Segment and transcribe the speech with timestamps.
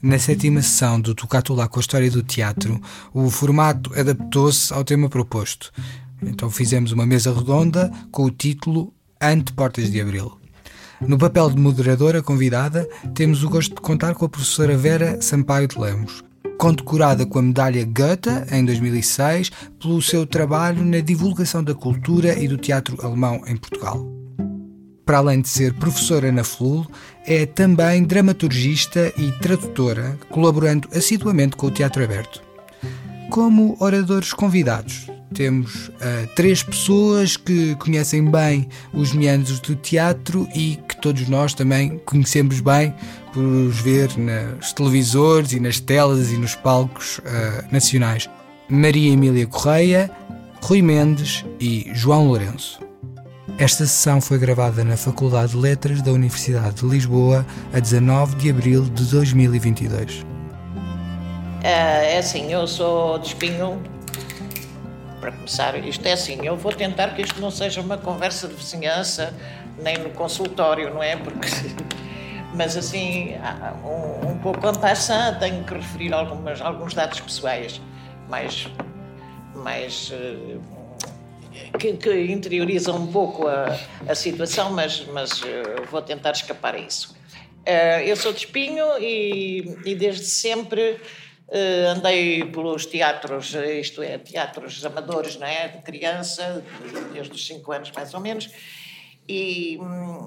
[0.00, 2.80] Na sétima sessão do Tocato Lá com a História do Teatro,
[3.12, 5.72] o formato adaptou-se ao tema proposto.
[6.22, 10.38] Então fizemos uma mesa redonda com o título Ante Portas de Abril.
[11.00, 15.66] No papel de moderadora convidada, temos o gosto de contar com a professora Vera Sampaio
[15.66, 16.22] de Lemos,
[16.56, 22.46] condecorada com a medalha Goethe em 2006 pelo seu trabalho na divulgação da cultura e
[22.46, 24.17] do teatro alemão em Portugal.
[25.08, 26.86] Para além de ser professora na FLUL,
[27.26, 32.42] é também dramaturgista e tradutora, colaborando assiduamente com o Teatro Aberto.
[33.30, 40.78] Como oradores convidados, temos uh, três pessoas que conhecem bem os meandros do teatro e
[40.86, 42.94] que todos nós também conhecemos bem
[43.32, 48.28] por os ver nos televisores e nas telas e nos palcos uh, nacionais.
[48.68, 50.10] Maria Emília Correia,
[50.60, 52.87] Rui Mendes e João Lourenço.
[53.56, 58.50] Esta sessão foi gravada na Faculdade de Letras da Universidade de Lisboa a 19 de
[58.50, 60.24] abril de 2022.
[61.62, 63.82] É, é assim, eu sou de Espinho,
[65.20, 68.54] para começar, isto é assim, eu vou tentar que isto não seja uma conversa de
[68.54, 69.34] vizinhança,
[69.78, 71.16] nem no consultório, não é?
[71.16, 71.48] Porque,
[72.54, 73.34] mas assim,
[73.84, 77.80] um, um pouco en passant, tenho que referir algumas, alguns dados pessoais
[78.28, 78.68] mais,
[79.54, 80.77] mais uh,
[81.78, 83.78] que, que, interiorizam um pouco a,
[84.08, 87.16] a situação, mas, mas uh, vou tentar escapar a isso.
[87.66, 91.00] Uh, eu sou de Espinho e, e desde sempre
[91.50, 95.68] Uh, andei pelos teatros, isto é, teatros amadores, não é?
[95.68, 96.62] De criança,
[97.14, 98.50] desde os 5 anos mais ou menos.
[99.28, 99.78] E,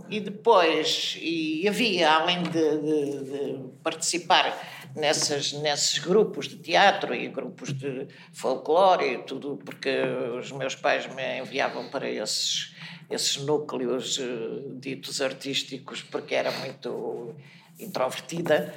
[0.10, 4.56] e depois, e havia, além de, de, de, participar
[4.96, 10.04] nessas, nesses grupos de teatro e grupos de folclore e tudo, porque
[10.38, 12.76] os meus pais me enviavam para esses,
[13.10, 17.34] esses núcleos uh, ditos artísticos, porque era muito
[17.80, 18.72] introvertida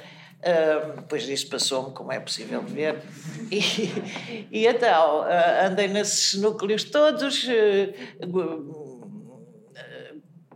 [0.45, 3.01] Uh, depois disso passou-me, como é possível ver.
[3.51, 3.59] E,
[4.51, 8.84] e então, uh, andei nesses núcleos todos, uh,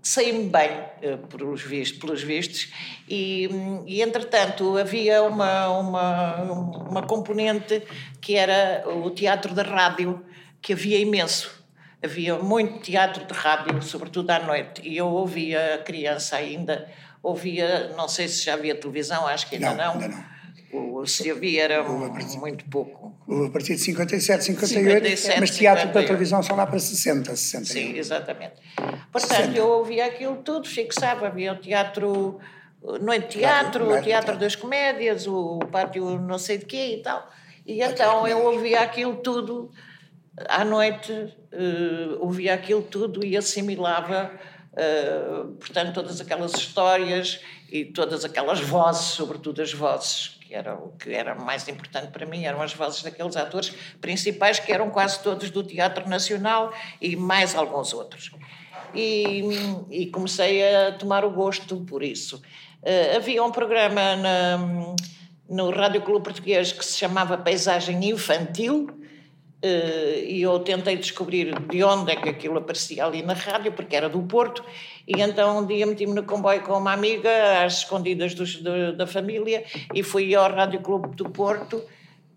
[0.02, 0.72] saí-me bem,
[1.30, 2.72] pelos vistos, pelos vistos
[3.08, 3.50] e,
[3.86, 7.84] e, entretanto, havia uma, uma, uma componente
[8.22, 10.24] que era o teatro da rádio,
[10.62, 11.60] que havia imenso.
[12.02, 16.90] Havia muito teatro de rádio, sobretudo à noite, e eu ouvia criança ainda
[17.22, 19.96] ouvia, não sei se já havia televisão, acho que ainda não.
[19.96, 20.02] não.
[20.02, 20.39] Ainda não.
[21.00, 23.16] O, se havia era partir, muito pouco.
[23.48, 25.92] A partir de 57, 58, 57, mas teatro 58.
[25.92, 27.66] para televisão só lá para 60, 60.
[27.66, 28.56] Sim, exatamente.
[29.12, 29.58] Portanto, 60.
[29.58, 32.40] eu ouvia aquilo tudo, fixava, havia o teatro,
[33.02, 37.32] noite teatro, claro, o teatro das comédias, o pátio não sei de quê e tal.
[37.66, 39.72] E então eu ouvia aquilo tudo
[40.48, 44.32] à noite, uh, ouvia aquilo tudo e assimilava
[44.80, 50.94] Uh, portanto, todas aquelas histórias e todas aquelas vozes, sobretudo as vozes, que era o
[50.94, 53.70] que era mais importante para mim, eram as vozes daqueles atores
[54.02, 58.32] principais, que eram quase todos do Teatro Nacional e mais alguns outros.
[58.96, 59.44] E,
[59.92, 62.42] e comecei a tomar o gosto por isso.
[62.82, 64.96] Uh, havia um programa na,
[65.48, 68.88] no Rádio Clube Português que se chamava Paisagem Infantil,
[69.62, 74.08] e eu tentei descobrir de onde é que aquilo aparecia ali na rádio, porque era
[74.08, 74.64] do Porto,
[75.08, 79.06] e então um dia meti-me no comboio com uma amiga, às escondidas dos, do, da
[79.06, 81.84] família, e fui ao Rádio Clube do Porto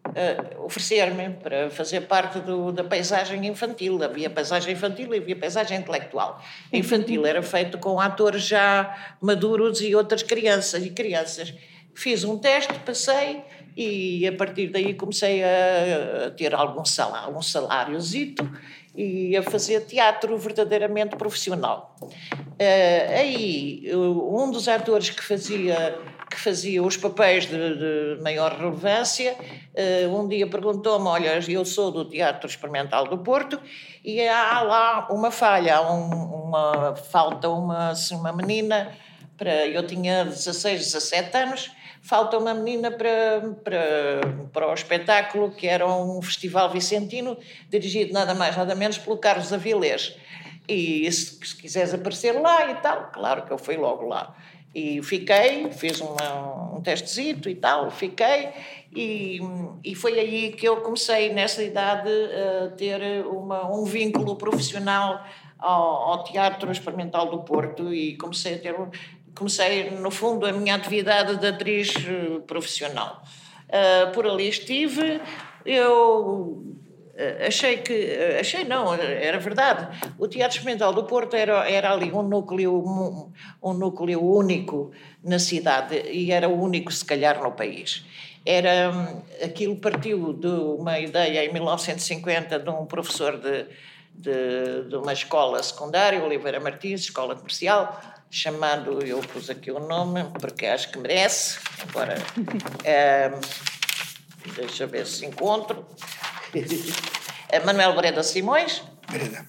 [0.09, 4.03] uh, oferecer-me para fazer parte do, da paisagem infantil.
[4.03, 6.43] Havia paisagem infantil e havia paisagem intelectual.
[6.73, 11.55] Infantil era feito com atores já maduros e outras crianças e crianças.
[11.95, 13.43] Fiz um teste, passei
[13.77, 18.49] e a partir daí comecei a, ter algum salário, algum saláriozito
[18.95, 21.97] e a fazer teatro verdadeiramente profissional.
[22.03, 25.99] Uh, aí, um dos atores que fazia
[26.33, 31.91] que fazia os papéis de, de maior relevância, uh, um dia perguntou-me, olha, eu sou
[31.91, 33.61] do Teatro Experimental do Porto
[34.03, 38.93] e há lá uma falha, um, uma, falta uma, assim, uma menina,
[39.37, 41.71] para, eu tinha 16, 17 anos,
[42.03, 44.21] falta uma menina para, para,
[44.53, 47.39] para o espetáculo, que era um festival vicentino,
[47.71, 50.17] dirigido nada mais, nada menos pelo Carlos Avilés.
[50.69, 54.35] E se, se quiseres aparecer lá e tal, claro que eu fui logo lá.
[54.75, 58.49] E fiquei, fiz uma, um testezito e tal, fiquei,
[58.95, 59.39] e,
[59.85, 65.25] e foi aí que eu comecei, nessa idade, a ter uma, um vínculo profissional
[65.59, 68.75] ao, ao Teatro Experimental do Porto e comecei a ter
[69.35, 73.23] comecei, no fundo, a minha atividade de atriz eh, profissional.
[73.69, 75.21] Uh, por ali estive,
[75.65, 76.73] eu
[77.13, 79.87] Uh, achei que, achei não, era verdade.
[80.19, 83.31] O Teatro Experimental do Porto era, era ali um núcleo,
[83.63, 84.93] um, núcleo único
[85.23, 88.03] na cidade e era o único, se calhar, no país.
[88.47, 93.67] Era, um, aquilo partiu de uma ideia em 1950 de um professor de,
[94.15, 98.01] de, de uma escola secundária, Oliveira Martins, escola comercial,
[98.33, 102.15] chamado, eu pus aqui o nome porque acho que merece, agora,
[104.57, 105.85] deixa eu ver se encontro.
[107.67, 108.83] Manuel Breda Simões.
[109.11, 109.47] Breda.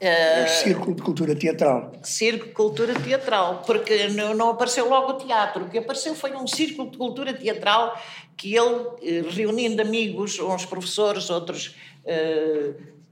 [0.00, 1.92] Uh, Círculo de Cultura Teatral.
[2.02, 5.66] Círculo de Cultura Teatral, porque não, apareceu logo o teatro.
[5.66, 7.96] O que apareceu foi um Círculo de Cultura Teatral
[8.36, 11.76] que ele, eh, reunindo amigos, uns professores, outros.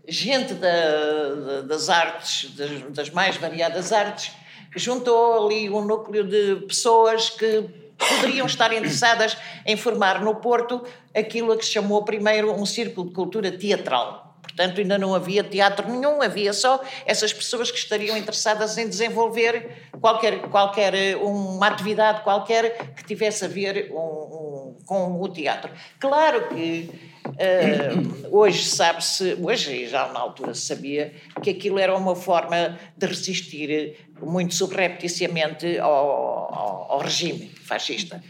[0.08, 2.50] Gente da, das artes,
[2.88, 4.32] das mais variadas artes,
[4.75, 7.69] juntou ali um núcleo de pessoas que
[7.99, 9.37] poderiam estar interessadas
[9.67, 10.85] em formar no Porto
[11.15, 14.28] aquilo a que se chamou primeiro um círculo de cultura teatral.
[14.58, 19.87] Portanto, ainda não havia teatro nenhum, havia só essas pessoas que estariam interessadas em desenvolver
[20.00, 25.70] qualquer, qualquer uma atividade qualquer que tivesse a ver um, um, com o teatro.
[26.00, 26.90] Claro que
[27.25, 33.06] uh, hoje sabe-se, hoje já na altura se sabia, que aquilo era uma forma de
[33.06, 38.20] resistir muito subrepticiamente ao, ao, ao regime fascista.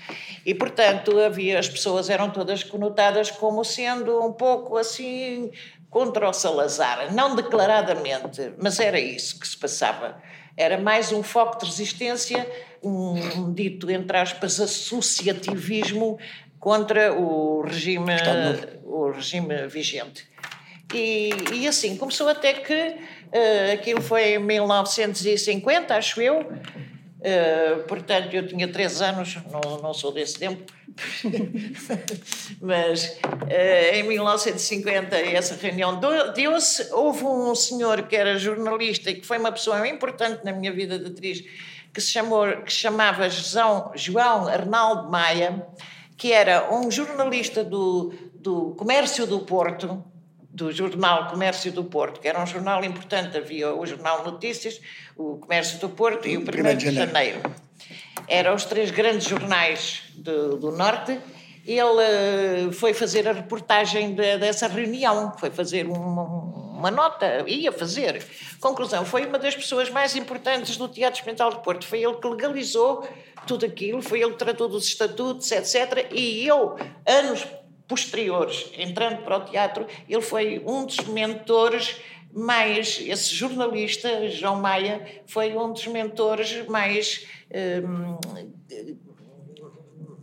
[0.44, 5.50] E, portanto, havia, as pessoas eram todas conotadas como sendo um pouco assim
[5.90, 10.20] contra o Salazar, não declaradamente, mas era isso que se passava.
[10.56, 12.46] Era mais um foco de resistência,
[12.82, 16.18] um dito, entre aspas, associativismo
[16.58, 18.12] contra o regime,
[18.84, 20.26] o regime vigente.
[20.92, 28.34] E, e assim começou até que uh, aquilo foi em 1950, acho eu, uh, portanto
[28.34, 30.72] eu tinha três anos, não, não sou desse tempo,
[32.60, 36.00] Mas uh, em 1950 essa reunião
[36.34, 36.92] deu-se.
[36.92, 40.98] Houve um senhor que era jornalista e que foi uma pessoa importante na minha vida
[40.98, 41.44] de atriz,
[41.92, 45.66] que se chamou, que chamava João, João Arnaldo Maia,
[46.16, 50.04] que era um jornalista do, do Comércio do Porto,
[50.50, 54.80] do jornal Comércio do Porto, que era um jornal importante, havia o Jornal Notícias,
[55.16, 57.67] o Comércio do Porto e o 1 de Janeiro
[58.26, 61.18] eram os três grandes jornais do, do Norte.
[61.66, 68.24] Ele foi fazer a reportagem de, dessa reunião, foi fazer uma, uma, nota, ia fazer.
[68.58, 71.86] Conclusão, foi uma das pessoas mais importantes do Teatro Experimental de Porto.
[71.86, 73.06] Foi ele que legalizou
[73.46, 76.08] tudo aquilo, foi ele que tratou dos estatutos, etc.
[76.10, 76.76] E eu,
[77.06, 77.46] anos
[77.86, 81.96] posteriores, entrando para o teatro, ele foi um dos mentores
[82.32, 83.00] mais.
[83.00, 88.18] Esse jornalista, João Maia, foi um dos mentores mais Hum,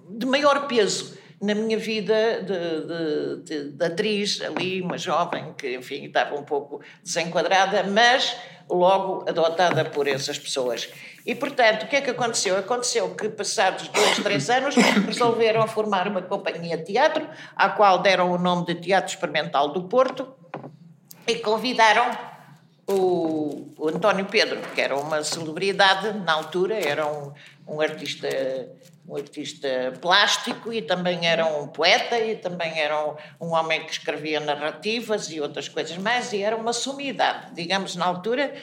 [0.09, 5.75] de maior peso na minha vida de, de, de, de, atriz, ali, uma jovem que,
[5.75, 8.37] enfim, estava um pouco desenquadrada, mas
[8.69, 10.89] logo adotada por essas pessoas.
[11.25, 12.57] E, portanto, o que é que aconteceu?
[12.57, 18.31] Aconteceu que, passados dois, três anos, resolveram formar uma companhia de teatro, à qual deram
[18.31, 20.33] o nome de Teatro Experimental do Porto,
[21.27, 22.11] e convidaram
[22.87, 27.33] o, o, António Pedro, que era uma celebridade na altura, era um,
[27.67, 28.27] um, artista
[29.07, 33.91] um artista plástico e também era um poeta e também era um, um, homem que
[33.91, 38.53] escrevia narrativas e outras coisas mais e era uma sumidade, digamos na altura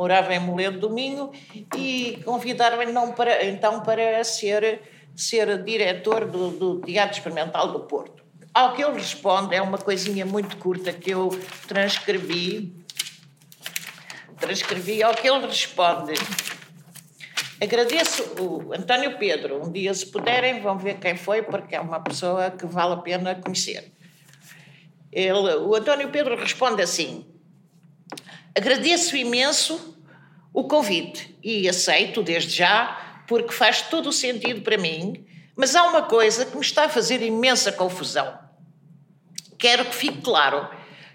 [0.00, 1.30] morava em Moledo do Minho
[1.76, 4.80] e convidaram-me então para, então para ser,
[5.14, 8.24] ser diretor do, do Teatro Experimental do Porto.
[8.52, 11.28] Ao que ele responde, é uma coisinha muito curta que eu
[11.68, 12.80] transcrevi
[14.40, 16.14] transcrevi ao que ele responde.
[17.62, 19.62] Agradeço o António Pedro.
[19.62, 22.96] Um dia, se puderem, vão ver quem foi, porque é uma pessoa que vale a
[22.96, 23.92] pena conhecer.
[25.12, 27.26] Ele, o António Pedro responde assim:
[28.56, 29.98] Agradeço imenso
[30.54, 35.84] o convite e aceito desde já, porque faz todo o sentido para mim, mas há
[35.84, 38.38] uma coisa que me está a fazer imensa confusão.
[39.60, 40.70] Quero que fique claro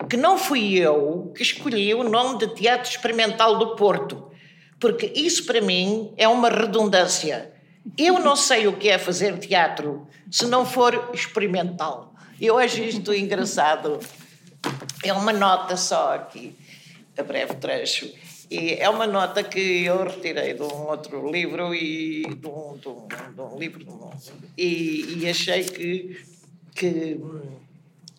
[0.07, 4.31] que não fui eu que escolhi o nome de Teatro Experimental do Porto,
[4.79, 7.51] porque isso para mim é uma redundância.
[7.97, 12.13] Eu não sei o que é fazer teatro se não for experimental.
[12.39, 13.99] Eu acho isto engraçado.
[15.03, 16.55] É uma nota só aqui,
[17.17, 18.13] a breve trecho.
[18.51, 22.89] E é uma nota que eu retirei de um outro livro e de um, de
[22.89, 24.11] um, de um livro
[24.55, 26.21] e, e achei que,
[26.75, 27.19] que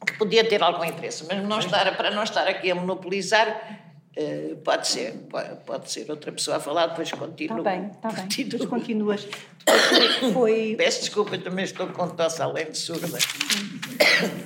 [0.07, 3.85] que podia ter algum interesse, mas não estar, para não estar aqui a monopolizar,
[4.19, 7.59] Uh, pode ser, pode, pode, ser outra pessoa a falar, depois continuo.
[7.59, 8.27] Está bem, está bem.
[8.47, 9.29] Depois continuas.
[9.67, 10.75] Depois foi...
[10.79, 13.07] Peço desculpa, também estou com tosse além de surda.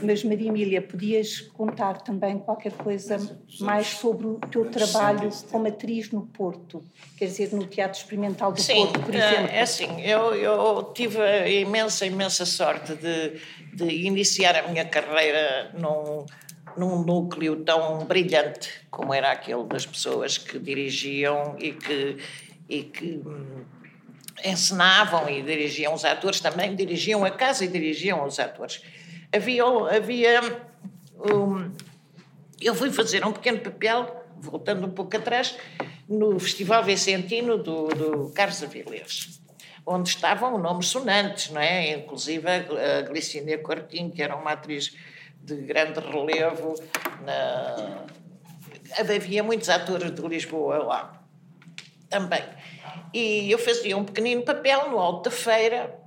[0.03, 3.19] Mas, Maria Emília, podias contar também qualquer coisa
[3.61, 6.83] mais sobre o teu trabalho como atriz no Porto?
[7.17, 9.51] Quer dizer, no Teatro Experimental do Sim, Porto, por exemplo?
[9.53, 13.41] É assim, eu, eu tive a imensa, imensa sorte de,
[13.73, 16.27] de iniciar a minha carreira num
[16.77, 22.17] num núcleo tão brilhante como era aquele das pessoas que dirigiam e que,
[22.69, 23.65] e que hum,
[24.45, 28.83] encenavam e dirigiam os atores, também dirigiam a casa e dirigiam os atores.
[29.33, 29.65] Havia.
[29.65, 30.41] havia
[31.19, 31.71] um,
[32.61, 35.57] eu fui fazer um pequeno papel, voltando um pouco atrás,
[36.09, 39.40] no Festival Vicentino do, do Carlos Avilés,
[39.93, 41.91] onde estavam nomes sonantes, não é?
[41.99, 44.97] Inclusive a Glicínia Cortinho, que era uma atriz
[45.43, 46.81] de grande relevo.
[47.25, 48.05] Na...
[48.99, 51.23] Havia muitos atores de Lisboa lá
[52.09, 52.43] também.
[53.13, 55.99] E eu fazia um pequenino papel no alto da feira,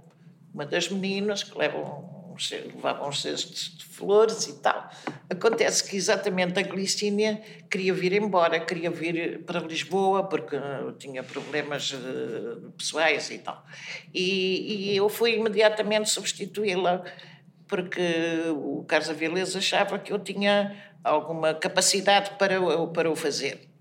[0.54, 2.13] uma das meninas que levam
[2.52, 4.90] levavam uns cestos de flores e tal.
[5.30, 10.58] Acontece que exatamente a Glicínia queria vir embora, queria vir para Lisboa porque
[11.00, 13.64] tinha problemas uh, pessoais e tal.
[14.14, 17.04] E, e eu fui imediatamente substituí-la
[17.68, 18.02] porque
[18.50, 22.60] o Carlos Avilés achava que eu tinha alguma capacidade para,
[22.94, 23.73] para o fazer.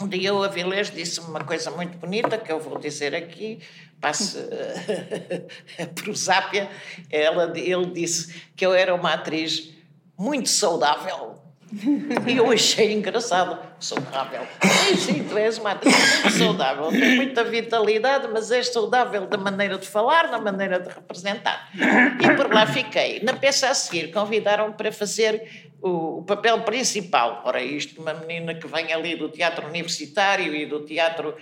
[0.00, 3.60] Um dia o Avilés disse-me uma coisa muito bonita que eu vou dizer aqui,
[4.00, 4.38] passe
[5.80, 6.68] a prosápia.
[7.10, 9.70] Ela, ele disse que eu era uma atriz
[10.18, 11.35] muito saudável
[12.26, 14.46] e eu achei engraçado, saudável.
[14.62, 19.76] Sim, sim, tu és uma muito saudável, tens muita vitalidade, mas és saudável da maneira
[19.76, 21.68] de falar, da maneira de representar.
[21.74, 23.20] E por lá fiquei.
[23.22, 27.42] Na peça a seguir, convidaram-me para fazer o, o, papel principal.
[27.44, 31.36] Ora, isto, uma menina que vem ali do teatro universitário e do teatro.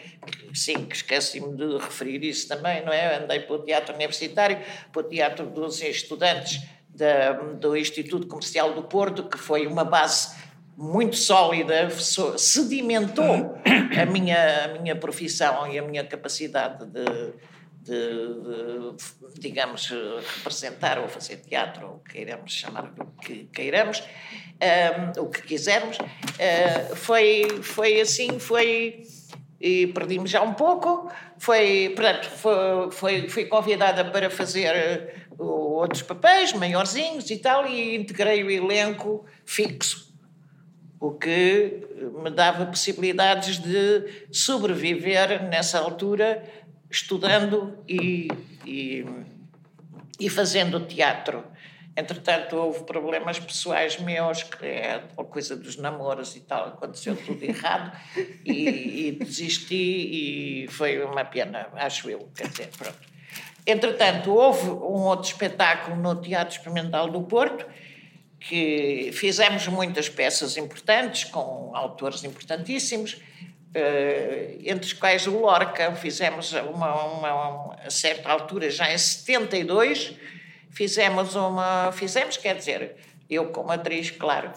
[0.55, 3.17] Sim, que esqueci-me de referir isso também, não é?
[3.17, 4.59] Andei para o teatro universitário,
[4.91, 6.63] para o teatro dos estudantes
[6.95, 10.35] da, do Instituto Comercial do Porto, que foi uma base
[10.77, 11.89] muito sólida,
[12.37, 13.59] sedimentou
[14.01, 17.05] a minha, a minha profissão e a minha capacidade de,
[17.85, 17.95] de,
[18.43, 19.93] de, digamos,
[20.37, 24.03] representar ou fazer teatro, ou queiramos chamar o que queiramos,
[25.17, 25.99] um, o que quisermos.
[25.99, 29.03] Uh, foi, foi assim, foi.
[29.61, 31.11] E perdimos já um pouco.
[31.39, 38.43] Foi, portanto, foi, foi, fui convidada para fazer outros papéis maiorzinhos e tal, e integrei
[38.43, 40.13] o elenco fixo,
[41.01, 41.87] o que
[42.23, 46.43] me dava possibilidades de sobreviver nessa altura,
[46.91, 48.29] estudando e,
[48.65, 49.05] e,
[50.19, 51.45] e fazendo teatro.
[51.97, 57.43] Entretanto, houve problemas pessoais meus, que é a coisa dos namoros e tal, aconteceu tudo
[57.45, 57.97] errado,
[58.45, 63.14] e, e desisti, e foi uma pena, acho eu, quer dizer, pronto.
[63.67, 67.67] Entretanto, houve um outro espetáculo no Teatro Experimental do Porto,
[68.39, 73.17] que fizemos muitas peças importantes, com autores importantíssimos,
[73.75, 75.95] eh, entre os quais o Lorca.
[75.95, 80.15] Fizemos uma, uma, a certa altura, já em 72,
[80.71, 81.91] fizemos uma.
[81.93, 82.97] Fizemos, quer dizer,
[83.31, 84.53] eu como atriz, claro,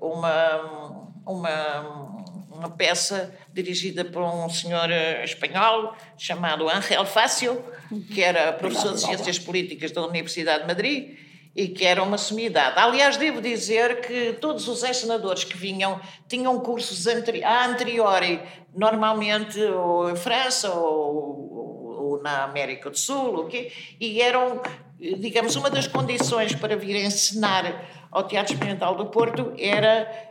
[0.00, 2.19] uma, uma,
[2.60, 7.64] uma peça dirigida por um senhor eh, espanhol chamado Ángel Fácil,
[8.12, 11.16] que era professor de Ciências Políticas da Universidade de Madrid
[11.56, 12.78] e que era uma sumidade.
[12.78, 15.98] Aliás, devo dizer que todos os encenadores que vinham
[16.28, 18.40] tinham cursos anteri a anteriori,
[18.74, 23.72] normalmente ou em França ou, ou na América do Sul, okay?
[23.98, 24.60] e eram,
[24.98, 30.29] digamos, uma das condições para vir ensinar ao Teatro Experimental do Porto era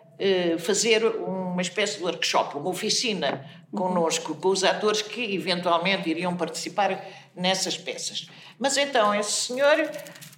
[0.60, 7.06] fazer uma espécie de workshop, uma oficina connosco, com os atores que eventualmente iriam participar
[7.36, 8.28] nessas peças.
[8.58, 9.90] Mas então esse senhor,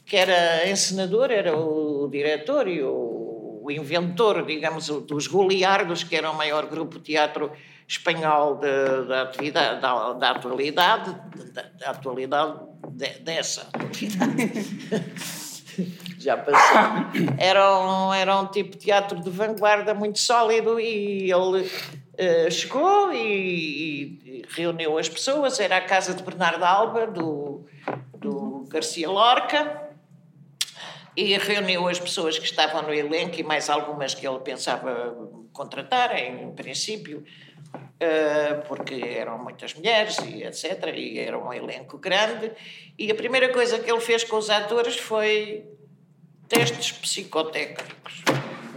[0.06, 6.36] que era encenador, era o diretor e o, inventor, digamos, dos Goliardos, que era o
[6.36, 7.52] maior grupo de teatro
[7.88, 11.16] espanhol da, atividade, da, da atualidade,
[11.54, 12.60] da, da atualidade
[12.90, 14.52] de, dessa atualidade.
[16.20, 16.78] já passou.
[17.38, 23.14] Era um, era um tipo de teatro de vanguarda muito sólido e ele uh, chegou
[23.14, 23.18] e,
[24.26, 25.60] e, reuniu as pessoas.
[25.60, 27.66] Era a casa de Bernardo Alba, do,
[28.18, 29.90] do Garcia Lorca,
[31.16, 35.16] e reuniu as pessoas que estavam no elenco e mais algumas que ele pensava
[35.52, 37.24] contratar, em princípio.
[38.02, 40.92] Uh, porque eram muitas mulheres e etc.
[40.96, 42.52] E era um elenco grande.
[42.98, 45.64] E a primeira coisa que ele fez com os atores foi
[46.52, 48.24] testes psicotécnicos.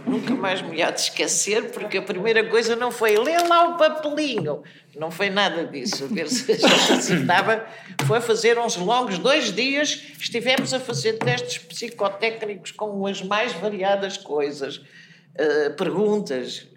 [0.05, 3.77] nunca mais me há de esquecer, porque a primeira coisa não foi ler lá o
[3.77, 4.63] papelinho,
[4.95, 7.65] não foi nada disso, ver se a gente acertava,
[8.05, 14.15] foi fazer uns longos dois dias, estivemos a fazer testes psicotécnicos com as mais variadas
[14.15, 16.67] coisas, uh, perguntas,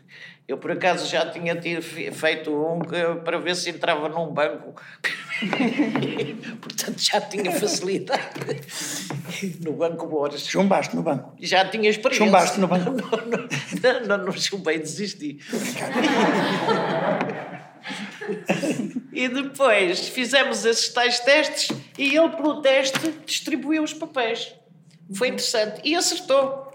[0.48, 2.80] eu, por acaso, já tinha tido, feito um
[3.22, 4.80] para ver se entrava num banco.
[6.58, 8.40] Portanto, já tinha facilidade
[9.60, 10.46] no Banco Boras.
[10.48, 11.36] Chumbaste no banco?
[11.38, 12.24] Já tinha experiência.
[12.24, 12.92] Chumbaste no banco?
[12.92, 15.38] Não, não, não, não chumbei, desisti.
[19.12, 24.54] e depois fizemos esses tais testes e ele, pelo teste, distribuiu os papéis.
[25.12, 25.82] Foi interessante.
[25.84, 26.67] E acertou.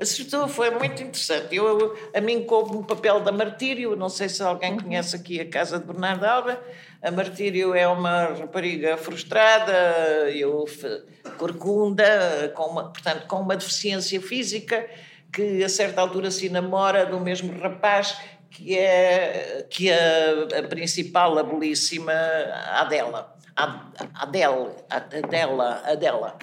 [0.00, 1.54] Acertou, foi muito interessante.
[1.54, 4.78] Eu, a mim coube um papel da Martírio, não sei se alguém uhum.
[4.78, 6.60] conhece aqui a casa de Bernardo Alba.
[7.02, 9.72] A Martírio é uma rapariga frustrada,
[10.32, 10.64] eu,
[11.36, 14.88] corcunda, com uma, portanto, com uma deficiência física,
[15.32, 18.16] que a certa altura se namora do mesmo rapaz
[18.50, 22.12] que é, que é a principal, a belíssima
[22.72, 23.36] Adela.
[24.14, 26.38] Adele, Adela, Adela.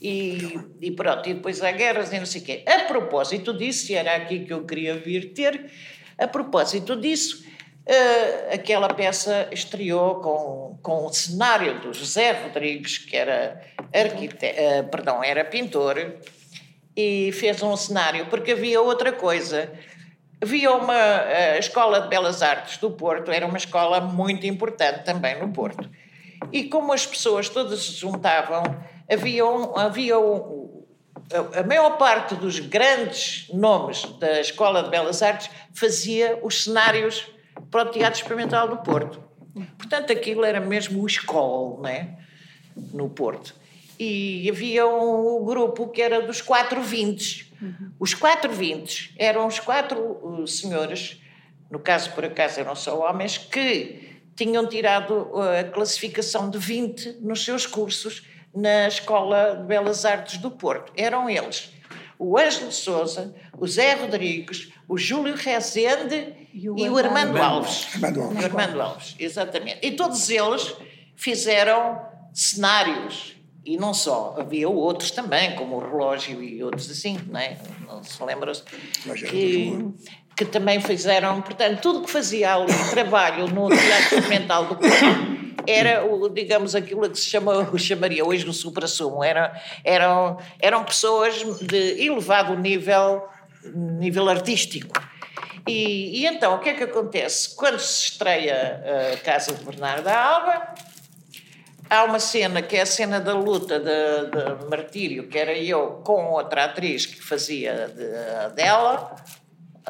[0.00, 2.64] E, e pronto, e depois há guerras e não sei o quê.
[2.66, 5.70] A propósito disso, e era aqui que eu queria vir ter,
[6.18, 7.44] a propósito disso,
[7.86, 13.60] uh, aquela peça estreou com, com o cenário do José Rodrigues, que era,
[13.92, 16.16] arquite uh, perdão, era pintor,
[16.96, 19.70] e fez um cenário, porque havia outra coisa.
[20.40, 25.38] Havia uma a Escola de Belas Artes do Porto, era uma escola muito importante também
[25.40, 25.88] no Porto
[26.52, 28.62] e como as pessoas todas se juntavam,
[29.10, 30.84] havia, um, havia um,
[31.54, 37.26] a maior parte dos grandes nomes da Escola de Belas Artes fazia os cenários
[37.70, 39.24] para o Teatro Experimental do Porto.
[39.78, 42.18] Portanto, aquilo era mesmo o escola, né?
[42.92, 43.54] no Porto.
[43.98, 47.50] E havia um grupo que era dos quatro vintes.
[47.60, 47.92] Uhum.
[47.98, 51.22] Os quatro vintes eram os quatro uh, senhores,
[51.70, 57.18] no caso, por acaso, eram só homens, que tinham tirado uh, a classificação de 20
[57.20, 60.92] nos seus cursos na Escola de Belas Artes do Porto.
[60.96, 61.74] Eram eles
[62.18, 67.88] o Ângelo Souza, o Zé Rodrigues, o Júlio Rezende e o, e o Armando, Alves.
[67.94, 68.42] Armando Alves.
[68.42, 69.78] O Armando Alves, exatamente.
[69.82, 70.74] E todos eles
[71.14, 72.00] fizeram
[72.32, 77.58] cenários e não só, havia outros também, como o relógio e outros assim, não é?
[77.84, 78.62] Não se lembra-se?
[79.28, 79.76] Que,
[80.36, 86.04] que também fizeram, portanto, tudo que fazia ali trabalho no Teatro Experimental do Porto era,
[86.04, 89.24] o, digamos, aquilo que se chama, chamaria hoje o supra-sumo.
[89.24, 93.26] Era, eram, eram pessoas de elevado nível,
[93.64, 94.92] nível artístico.
[95.66, 97.56] E, e, então, o que é que acontece?
[97.56, 100.74] Quando se estreia a Casa de Bernardo Alba,
[101.90, 106.02] há uma cena que é a cena da luta de, de Martírio, que era eu
[106.04, 109.16] com outra atriz que fazia de, dela,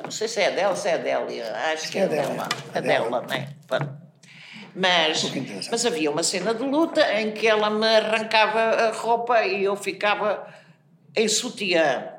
[0.02, 1.52] não sei se é dela, se é Adélia.
[1.72, 2.48] Acho que é, é dela.
[2.74, 3.48] Adela, né?
[4.74, 5.24] Mas,
[5.70, 9.74] mas havia uma cena de luta em que ela me arrancava a roupa e eu
[9.74, 10.46] ficava
[11.16, 12.10] em sutiã.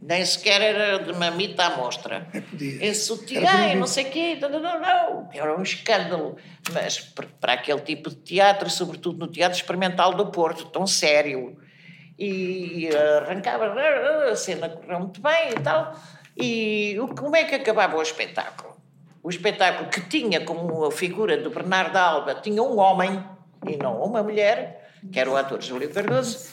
[0.00, 2.28] Nem sequer era de mamita à mostra.
[2.32, 4.38] É em sutiã e não sei o quê.
[4.40, 5.28] Não, não, não.
[5.32, 6.36] Era um escândalo.
[6.72, 7.00] Mas
[7.40, 11.58] para aquele tipo de teatro, sobretudo no Teatro Experimental do Porto, tão sério.
[12.16, 12.90] E
[13.24, 13.74] arrancava,
[14.30, 15.96] a cena correu muito bem e tal.
[16.36, 18.74] E como é que acabava o espetáculo?
[19.22, 23.22] O espetáculo que tinha como a figura do Bernardo Alba, tinha um homem
[23.66, 26.50] e não uma mulher, que era o ator Júlio Cardoso.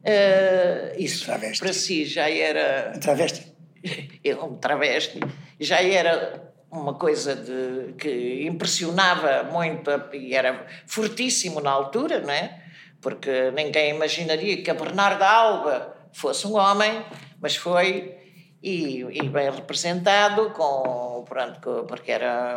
[0.00, 1.58] Uh, isso travesti.
[1.58, 2.92] para si já era.
[2.94, 3.52] Um travesti?
[4.42, 5.20] um travesti.
[5.58, 12.62] Já era uma coisa de, que impressionava muito e era fortíssimo na altura, não é?
[13.00, 17.04] Porque ninguém imaginaria que a Bernarda Alba fosse um homem,
[17.40, 18.14] mas foi
[18.62, 22.54] e, e bem representado, com, pronto, porque era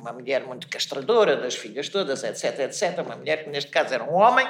[0.00, 3.04] uma mulher muito castradora das filhas todas, etc, etc.
[3.04, 4.46] Uma mulher que neste caso era um homem.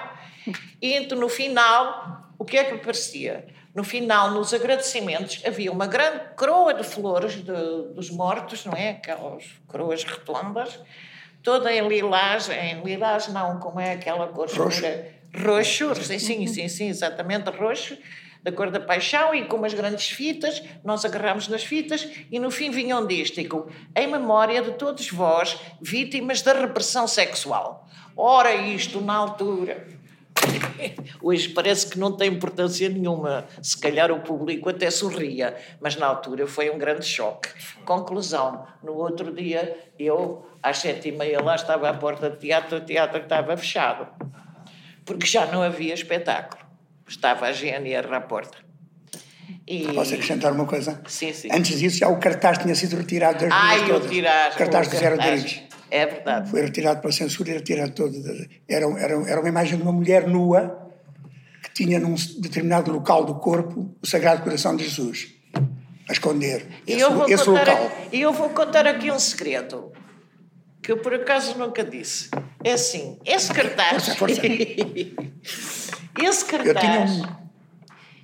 [0.81, 3.47] E então, no final, o que é que aparecia?
[3.75, 8.91] No final, nos agradecimentos, havia uma grande coroa de flores de, dos mortos, não é?
[8.91, 10.79] Aquelas coroas redondas,
[11.43, 14.83] toda em lilás, em lilás não, como é aquela cor roxo.
[15.35, 17.99] Roxo, sim, sim, sim, sim, exatamente, roxo
[18.47, 22.49] da cor da paixão e com umas grandes fitas, nós agarramos nas fitas e no
[22.49, 27.89] fim vinha um dístico, em memória de todos vós, vítimas da repressão sexual.
[28.17, 29.89] Ora, isto na altura.
[31.21, 33.49] Hoje parece que não tem importância nenhuma.
[33.61, 37.49] Se calhar o público até sorria, mas na altura foi um grande choque.
[37.85, 42.77] Conclusão: no outro dia, eu, às sete e meia, lá estava à porta do teatro,
[42.79, 44.07] o teatro estava fechado,
[45.05, 46.66] porque já não havia espetáculo
[47.07, 48.59] estava a GNR à porta.
[49.67, 49.93] E...
[49.93, 51.01] Posso acrescentar uma coisa?
[51.07, 51.49] Sim, sim.
[51.53, 54.11] Antes disso, já o cartaz tinha sido retirado das Ai, ruas todas.
[54.11, 55.63] Tirar, o cartaz do Zero Rodrigues.
[55.91, 56.51] É verdade.
[56.51, 58.15] Foi retirado pela censura e retirado todo.
[58.69, 60.91] Era, era, era uma imagem de uma mulher nua
[61.63, 65.37] que tinha num determinado local do corpo o Sagrado Coração de Jesus
[66.09, 67.93] a esconder esse, eu vou esse local.
[68.13, 69.93] E eu vou contar aqui um segredo
[70.81, 72.31] que eu por acaso nunca disse.
[72.63, 74.07] É assim, esse cartaz.
[74.15, 74.43] Força, força.
[76.19, 77.21] esse cartaz.
[77.21, 77.47] Um...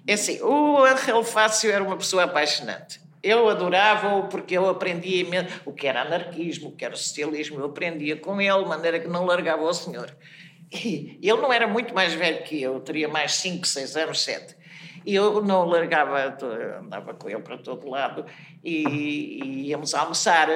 [0.06, 3.00] É assim, o Angel Fácil era uma pessoa apaixonante.
[3.22, 8.16] Eu adorava-o porque eu aprendia o que era anarquismo, o que era socialismo, eu aprendia
[8.16, 10.14] com ele, de maneira que não largava o senhor.
[10.72, 14.56] E ele não era muito mais velho que eu, teria mais 5, 6 anos, 7.
[15.04, 16.36] E eu não largava,
[16.80, 18.24] andava com ele para todo lado
[18.62, 18.84] e,
[19.42, 20.48] e, íamos almoçar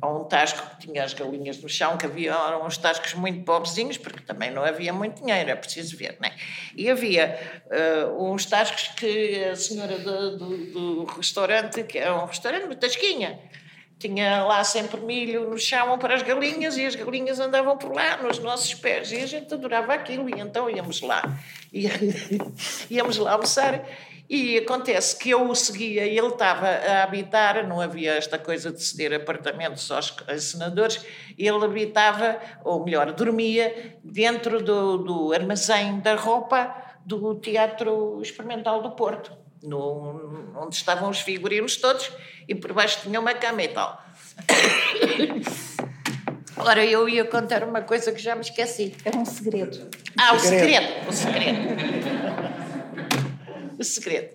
[0.00, 3.44] a um tasco que tinha as galinhas no chão, que havia eram uns tascos muito
[3.44, 6.34] pobrezinhos, porque também não havia muito dinheiro, é preciso ver, não é?
[6.74, 12.26] E havia uh, uns tascos que a senhora do, do, do restaurante, que é um
[12.26, 13.38] restaurante, uma tasquinha,
[13.98, 18.18] tinha lá sempre milho no chão para as galinhas e as galinhas andavam por lá
[18.18, 21.22] nos nossos pés e a gente adorava aquilo e então íamos lá.
[21.72, 21.86] E,
[22.90, 23.84] íamos lá almoçar
[24.28, 28.72] e acontece que eu o seguia e ele estava a habitar, não havia esta coisa
[28.72, 31.04] de ceder apartamentos aos senadores,
[31.38, 38.90] ele habitava, ou melhor, dormia dentro do, do armazém da roupa do Teatro Experimental do
[38.90, 39.32] Porto,
[39.62, 42.10] no, onde estavam os figurinos todos
[42.48, 44.02] e por baixo tinha uma cama e tal.
[46.58, 48.94] Ora, eu ia contar uma coisa que já me esqueci.
[49.04, 49.90] Era um segredo.
[50.18, 51.08] Ah, o segredo.
[51.08, 51.58] O segredo.
[53.78, 54.30] o segredo.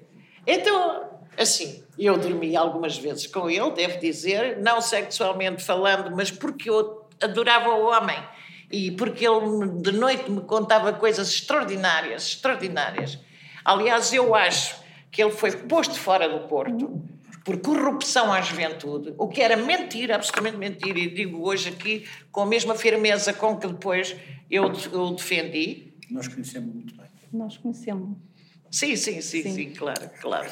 [0.46, 6.70] Então, assim, eu dormi algumas vezes com ele, devo dizer, não sexualmente falando, mas porque
[6.70, 8.18] eu adorava o homem
[8.72, 13.20] e porque ele de noite me contava coisas extraordinárias, extraordinárias.
[13.66, 14.81] Aliás, eu acho
[15.12, 17.02] que ele foi posto fora do Porto
[17.44, 22.42] por corrupção à juventude, o que era mentira, absolutamente mentira, e digo hoje aqui com
[22.42, 24.16] a mesma firmeza com que depois
[24.50, 25.94] eu, o defendi.
[26.10, 27.08] Nós conhecemos muito bem.
[27.34, 28.18] Nós conhecemos.
[28.70, 30.50] Sim, sim, sim, sim, sim claro, claro.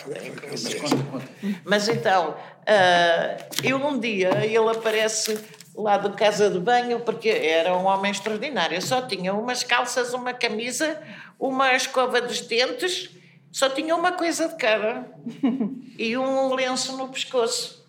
[0.52, 1.30] Mas, conta, conta.
[1.64, 5.40] Mas então, uh, eu um dia, ele aparece
[5.76, 10.34] lá de casa de banho, porque era um homem extraordinário, só tinha umas calças, uma
[10.34, 11.02] camisa,
[11.40, 13.10] uma escova dos dentes
[13.52, 15.08] só tinha uma coisa de cada
[15.98, 17.80] e um lenço no pescoço.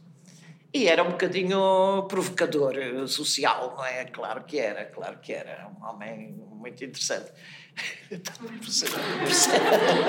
[0.72, 4.04] E era um bocadinho provocador eh, social, não é?
[4.04, 5.68] Claro que era, claro que era.
[5.68, 7.32] Um homem muito interessante.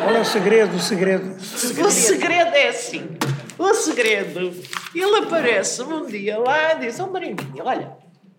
[0.04, 0.76] Qual é o segredo?
[0.76, 1.36] O segredo?
[1.36, 3.18] O segredo é assim.
[3.58, 4.54] O segredo.
[4.94, 7.98] Ele aparece-me um dia lá e diz: Ó oh, olha,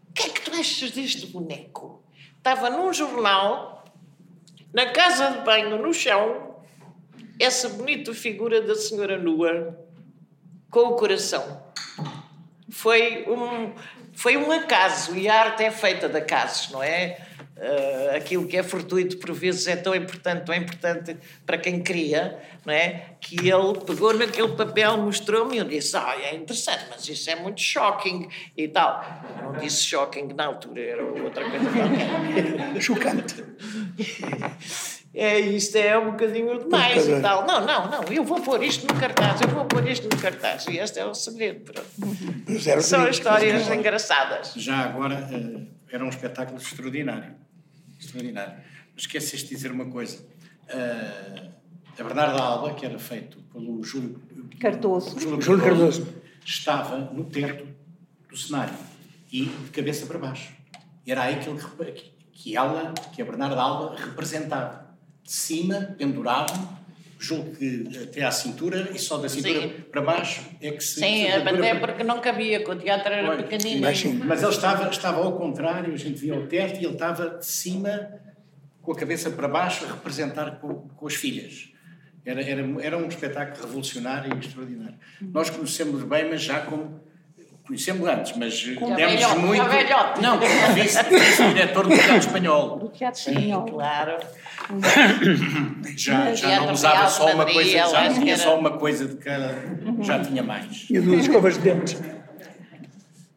[0.08, 2.04] o que é que tu achas deste boneco?
[2.36, 3.84] Estava num jornal,
[4.72, 6.51] na casa de banho, no chão,
[7.42, 9.76] essa bonita figura da senhora nua
[10.70, 11.62] com o coração.
[12.70, 13.74] Foi um,
[14.14, 17.18] foi um acaso, e a arte é feita de acasos, não é?
[17.54, 22.40] Uh, aquilo que é fortuito por vezes é tão importante, tão importante para quem cria,
[22.64, 23.10] não é?
[23.20, 27.36] Que ele pegou naquele papel, mostrou-me e eu disse: Ah, é interessante, mas isso é
[27.36, 29.04] muito shocking e tal.
[29.42, 32.80] Não disse shocking na altura, era outra coisa qualquer.
[32.80, 33.44] Chocante.
[35.14, 37.46] é, isto é um bocadinho demais e tal.
[37.46, 40.66] Não, não, não, eu vou pôr isto no cartaz, eu vou pôr isto no cartaz.
[40.68, 41.70] E este é o segredo.
[42.80, 44.54] São histórias engraçadas.
[44.56, 47.34] Já agora, uh, era um espetáculo extraordinário.
[48.00, 48.54] Extraordinário.
[48.94, 50.18] Mas esqueceste de dizer uma coisa.
[50.68, 51.50] Uh,
[51.98, 54.18] a Bernarda Alba, que era feito pelo Júlio
[54.58, 55.20] Cardoso.
[55.20, 56.08] Júlio, Júlio Cardoso,
[56.42, 57.68] estava no teto
[58.30, 58.74] do cenário
[59.30, 60.54] e de cabeça para baixo.
[61.04, 61.60] E era aí que, ele,
[62.32, 64.91] que ela, que a Bernarda Alba, representava
[65.22, 66.52] de cima, pendurado,
[67.22, 69.68] julgo que até à cintura e só da cintura Sim.
[69.90, 70.98] para baixo é que se.
[70.98, 73.44] Sim, até porque não cabia, que o teatro era Foi.
[73.44, 73.80] pequenino.
[73.80, 77.38] Mas, mas ele estava, estava ao contrário, a gente via o teto e ele estava
[77.38, 78.10] de cima,
[78.82, 81.68] com a cabeça para baixo, a representar com, com as filhas.
[82.24, 84.96] Era, era, era um espetáculo revolucionário e extraordinário.
[85.20, 87.00] Nós conhecemos bem, mas já como
[87.66, 90.20] conhecemos antes, mas com demos velhote, muito.
[90.20, 92.78] Não, como vice-diretor do Teatro Espanhol.
[92.78, 93.66] Do Teatro Espanhol.
[93.66, 94.16] Sim, claro.
[95.96, 99.54] já, já não usava só uma coisa, já tinha só uma coisa de cada,
[100.00, 100.86] já tinha mais.
[100.90, 102.00] E duas escovas de dentes.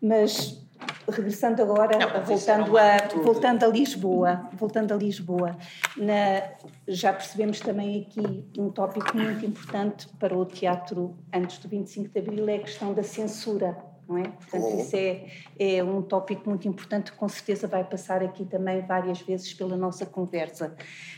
[0.02, 0.62] Mas
[1.10, 5.56] regressando agora, não, voltando, a, voltando a Lisboa, voltando a Lisboa,
[5.96, 6.44] na,
[6.88, 12.20] já percebemos também aqui um tópico muito importante para o teatro antes do 25 de
[12.20, 14.24] Abril, é a questão da censura não é?
[14.24, 14.82] Portanto, oh.
[14.82, 15.26] isso é,
[15.60, 19.76] é um tópico muito importante que com certeza vai passar aqui também várias vezes pela
[19.76, 20.76] nossa conversa.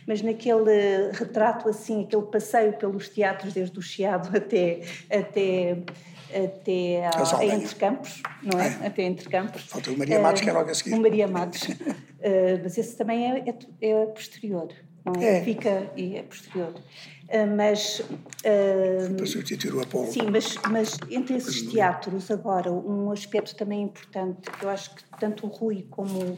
[0.08, 5.84] Mas naquele retrato assim, aquele passeio pelos teatros desde o Chiado até até
[6.30, 8.68] até a, a Entre Campos, não é?
[8.68, 8.88] é?
[8.88, 9.64] Até Entre Campos.
[9.64, 10.94] Falta o Maria Matos, que é logo a seguir.
[10.94, 11.64] O Maria Matos.
[11.64, 14.68] uh, mas esse também é, é, é posterior,
[15.12, 15.40] não é?
[15.40, 15.44] é?
[15.44, 16.74] Fica e é posterior.
[16.74, 18.00] Uh, mas.
[18.00, 20.08] Uh, Para substituir o Apolo.
[20.08, 25.04] Sim, mas, mas entre esses teatros, agora, um aspecto também importante, que eu acho que
[25.20, 26.38] tanto o Rui como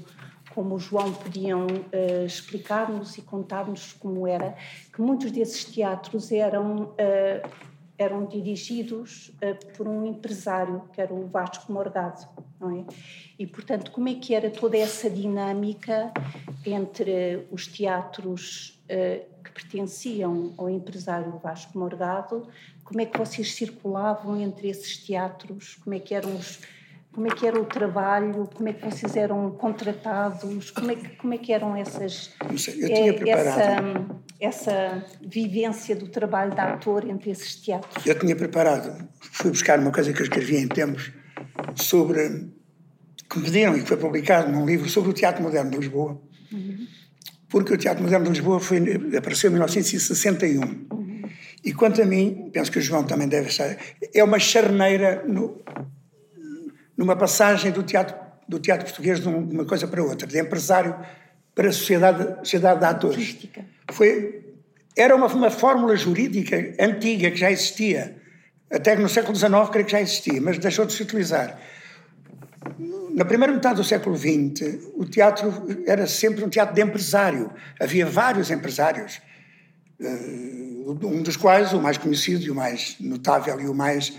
[0.54, 4.56] como o João podiam uh, explicar-nos e contar-nos como era,
[4.92, 7.50] que muitos desses teatros eram uh,
[8.00, 12.26] eram dirigidos uh, por um empresário, que era o Vasco Morgado,
[12.60, 12.86] não é?
[13.38, 16.12] E, portanto, como é que era toda essa dinâmica
[16.66, 22.48] entre os teatros uh, que pertenciam ao empresário Vasco Morgado,
[22.86, 26.62] como é que vocês circulavam entre esses teatros, como é que eram os
[27.20, 31.18] como é que era o trabalho, como é que vocês eram contratados, como é que,
[31.18, 34.06] como é que eram essas sei, eh, essa,
[34.40, 38.06] essa vivência do trabalho de ator entre esses teatros?
[38.06, 41.12] Eu tinha preparado, fui buscar uma coisa que eu escrevi em tempos
[41.76, 42.50] sobre
[43.30, 46.22] que me pediram e que foi publicado num livro sobre o Teatro Moderno de Lisboa,
[46.54, 46.88] uhum.
[47.50, 48.78] porque o Teatro Moderno de Lisboa foi,
[49.18, 50.62] apareceu em 1961.
[50.62, 51.22] Uhum.
[51.66, 53.76] E quanto a mim, penso que o João também deve estar,
[54.14, 55.62] é uma charneira no,
[57.00, 58.14] numa passagem do teatro,
[58.46, 60.94] do teatro português de uma coisa para outra, de empresário
[61.56, 63.38] para a sociedade, sociedade de atores.
[63.94, 64.44] Foi,
[64.98, 68.18] era uma, uma fórmula jurídica antiga que já existia,
[68.70, 71.58] até no século XIX creio que já existia, mas deixou de se utilizar.
[73.12, 77.50] Na primeira metade do século XX, o teatro era sempre um teatro de empresário.
[77.80, 79.22] Havia vários empresários,
[80.02, 80.06] eh,
[80.86, 84.14] um dos quais, o mais conhecido e o mais notável e o mais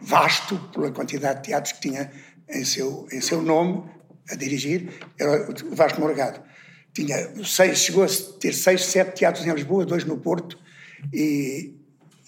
[0.00, 2.10] vasto pela quantidade de teatros que tinha
[2.48, 3.84] em seu, em seu nome
[4.30, 6.40] a dirigir, era o Vasco Morgado.
[6.92, 8.08] Tinha seis, chegou a
[8.40, 10.58] ter seis, sete teatros em Lisboa, dois no Porto
[11.12, 11.74] e,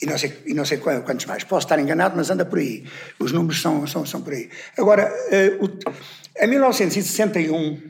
[0.01, 1.45] e, não, sei, e não sei quantos mais.
[1.45, 2.85] Posso estar enganado, mas anda por aí.
[3.19, 4.51] Os números são, são, são por aí.
[4.77, 7.81] Agora, uh, o, em 1961,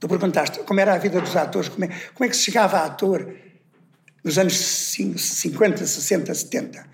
[0.00, 2.78] tu perguntaste como era a vida dos atores, como é, como é que se chegava
[2.78, 3.34] a ator
[4.24, 6.93] nos anos 50, 60, 70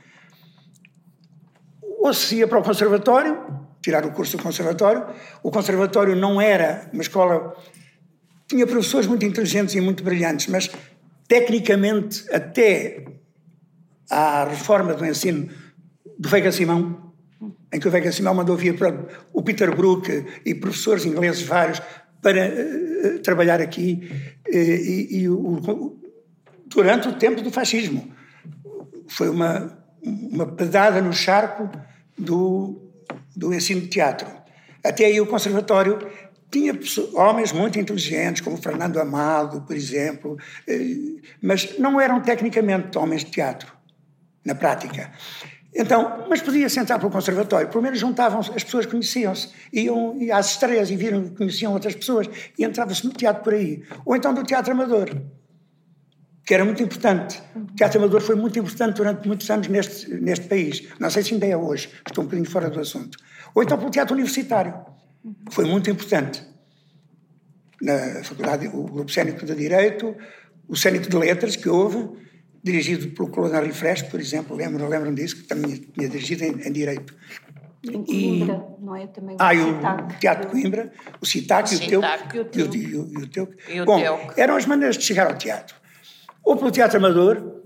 [2.00, 3.38] ou se ia para o conservatório,
[3.82, 5.06] tirar o curso do conservatório.
[5.42, 7.54] O conservatório não era uma escola.
[8.48, 10.70] Tinha professores muito inteligentes e muito brilhantes, mas
[11.28, 13.04] tecnicamente, até
[14.10, 15.48] à reforma do ensino
[16.18, 17.12] do Veiga Simão,
[17.72, 21.80] em que o Veiga Simão mandou vir para o Peter Brook e professores ingleses vários
[22.20, 24.10] para uh, trabalhar aqui,
[24.48, 25.96] uh, e, e o,
[26.66, 28.12] durante o tempo do fascismo.
[29.06, 31.70] Foi uma, uma pedada no charco
[32.20, 32.80] do,
[33.34, 34.28] do ensino de teatro.
[34.84, 35.98] Até aí o conservatório
[36.50, 36.76] tinha
[37.14, 43.30] homens muito inteligentes, como Fernando Amado, por exemplo, eh, mas não eram tecnicamente homens de
[43.30, 43.72] teatro,
[44.44, 45.12] na prática.
[45.72, 50.50] Então, mas podia-se entrar para o conservatório, pelo menos juntavam as pessoas conheciam-se, iam, às
[50.50, 52.28] estreias e viram conheciam outras pessoas,
[52.58, 53.84] e entrava-se no teatro por aí.
[54.04, 55.08] Ou então do teatro amador
[56.44, 57.40] que era muito importante.
[57.54, 60.88] O teatro amador foi muito importante durante muitos anos neste, neste país.
[60.98, 63.18] Não sei se ainda é hoje, estou um bocadinho fora do assunto.
[63.54, 64.74] Ou então pelo teatro universitário,
[65.48, 66.42] que foi muito importante.
[67.80, 70.14] Na faculdade, o Grupo Cénico de Direito,
[70.68, 72.10] o Cénico de Letras, que houve,
[72.62, 76.72] dirigido pelo Colonel Fresco, por exemplo, lembram, lembram disso, que também tinha dirigido em, em
[76.72, 77.14] Direito.
[77.82, 79.06] Em Coimbra, e, não é?
[79.06, 82.76] Também o ah, o Teatro de Coimbra, o CITAC, e o TEUC.
[82.76, 83.56] E o TEUC.
[83.86, 84.02] Bom,
[84.36, 85.79] eram as maneiras de chegar ao teatro
[86.44, 87.62] ou pelo teatro amador,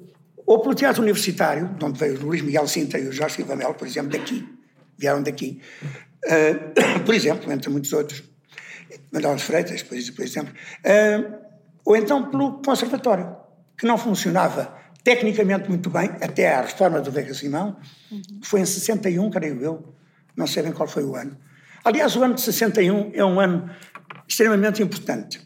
[0.47, 3.57] ou pelo teatro universitário, de onde veio o Luís Miguel Sinta e o Jorge Silva
[3.75, 4.47] por exemplo, daqui,
[4.99, 5.61] vieram daqui,
[6.27, 8.23] uh, por exemplo, entre muitos outros,
[9.11, 11.35] Manuel Freitas, por exemplo, uh,
[11.85, 13.37] ou então pelo conservatório,
[13.77, 17.77] que não funcionava tecnicamente muito bem, até à reforma do Vega Simão,
[18.43, 19.95] foi em 61, creio eu,
[20.35, 21.37] não sei bem qual foi o ano.
[21.85, 23.71] Aliás, o ano de 61 é um ano
[24.27, 25.44] extremamente importante,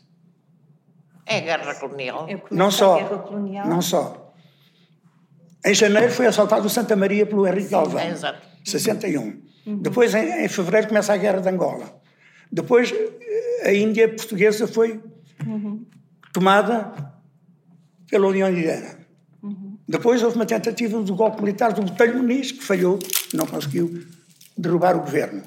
[1.29, 2.27] é a guerra colonial.
[2.29, 3.69] É não só, colonial.
[3.69, 4.35] não só.
[5.65, 8.01] Em janeiro foi assaltado o Santa Maria pelo Henrique Galvão.
[8.01, 8.47] É, exato.
[8.65, 9.21] 61.
[9.67, 9.79] Uhum.
[9.83, 12.01] Depois, em, em, fevereiro, começa a guerra de Angola.
[12.51, 12.95] Depois,
[13.65, 15.01] a Índia portuguesa foi
[15.47, 15.85] uhum.
[16.33, 17.13] tomada
[18.11, 18.97] pela União Indiana.
[19.43, 19.77] Uhum.
[19.87, 22.99] Depois houve uma tentativa do golpe militar do Botelho Muniz, que falhou,
[23.35, 24.07] não conseguiu
[24.57, 25.43] derrubar o governo.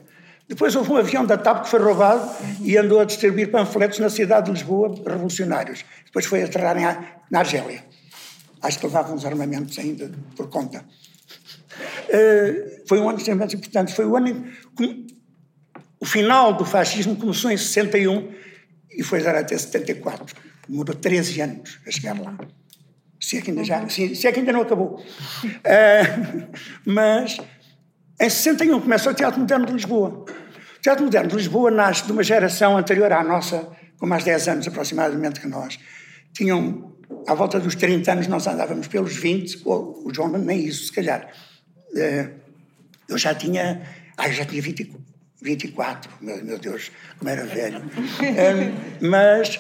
[0.52, 4.10] Depois houve um avião da TAP que foi roubado e andou a distribuir panfletos na
[4.10, 5.86] cidade de Lisboa, revolucionários.
[6.04, 7.82] Depois foi aterrar na Argélia.
[8.62, 10.84] Acho que levavam os armamentos ainda por conta.
[10.84, 13.96] uh, foi um ano extremamente importante.
[13.96, 15.08] Foi o ano em
[15.98, 18.34] o final do fascismo começou em 61
[18.92, 20.36] e foi dar até 74.
[20.68, 22.38] Demorou 13 anos a chegar lá.
[23.22, 25.02] Se é que ainda, já, se, se é que ainda não acabou.
[25.46, 26.48] Uh,
[26.92, 27.38] mas
[28.22, 30.10] em 61 começa o Teatro Moderno de Lisboa.
[30.78, 34.48] O Teatro Moderno de Lisboa nasce de uma geração anterior à nossa, com mais 10
[34.48, 35.80] anos aproximadamente que nós.
[36.32, 36.94] Tinham,
[37.28, 40.92] à volta dos 30 anos, nós andávamos pelos 20, ou o João nem isso, se
[40.92, 41.32] calhar.
[41.96, 42.30] Uh,
[43.10, 43.82] eu já tinha,
[44.16, 44.96] ah, eu já tinha 20,
[45.42, 47.80] 24, meu, meu Deus, como era velho.
[47.80, 49.60] um, mas.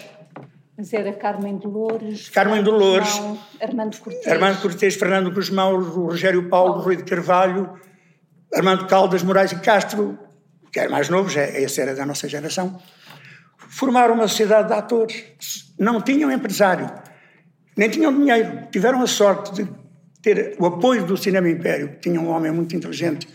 [0.77, 2.29] Mas era Carmen Dolores.
[2.29, 3.19] Carmen Dolores.
[3.59, 4.27] Armando Cortês.
[4.27, 7.81] Armando Cortês, Fernando Guzmão, Rogério Paulo, Paulo, Rui de Carvalho,
[8.53, 10.17] Armando Caldas, Moraes e Castro,
[10.71, 12.81] que era mais novo, já, esse era da nossa geração.
[13.57, 15.73] Formaram uma sociedade de atores.
[15.79, 16.91] Não tinham empresário,
[17.77, 18.67] nem tinham dinheiro.
[18.71, 19.69] Tiveram a sorte de
[20.21, 23.27] ter o apoio do Cinema Império, que tinha um homem muito inteligente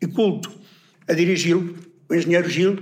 [0.00, 0.52] e culto
[1.08, 1.76] a dirigi-lo,
[2.08, 2.78] o engenheiro Gil,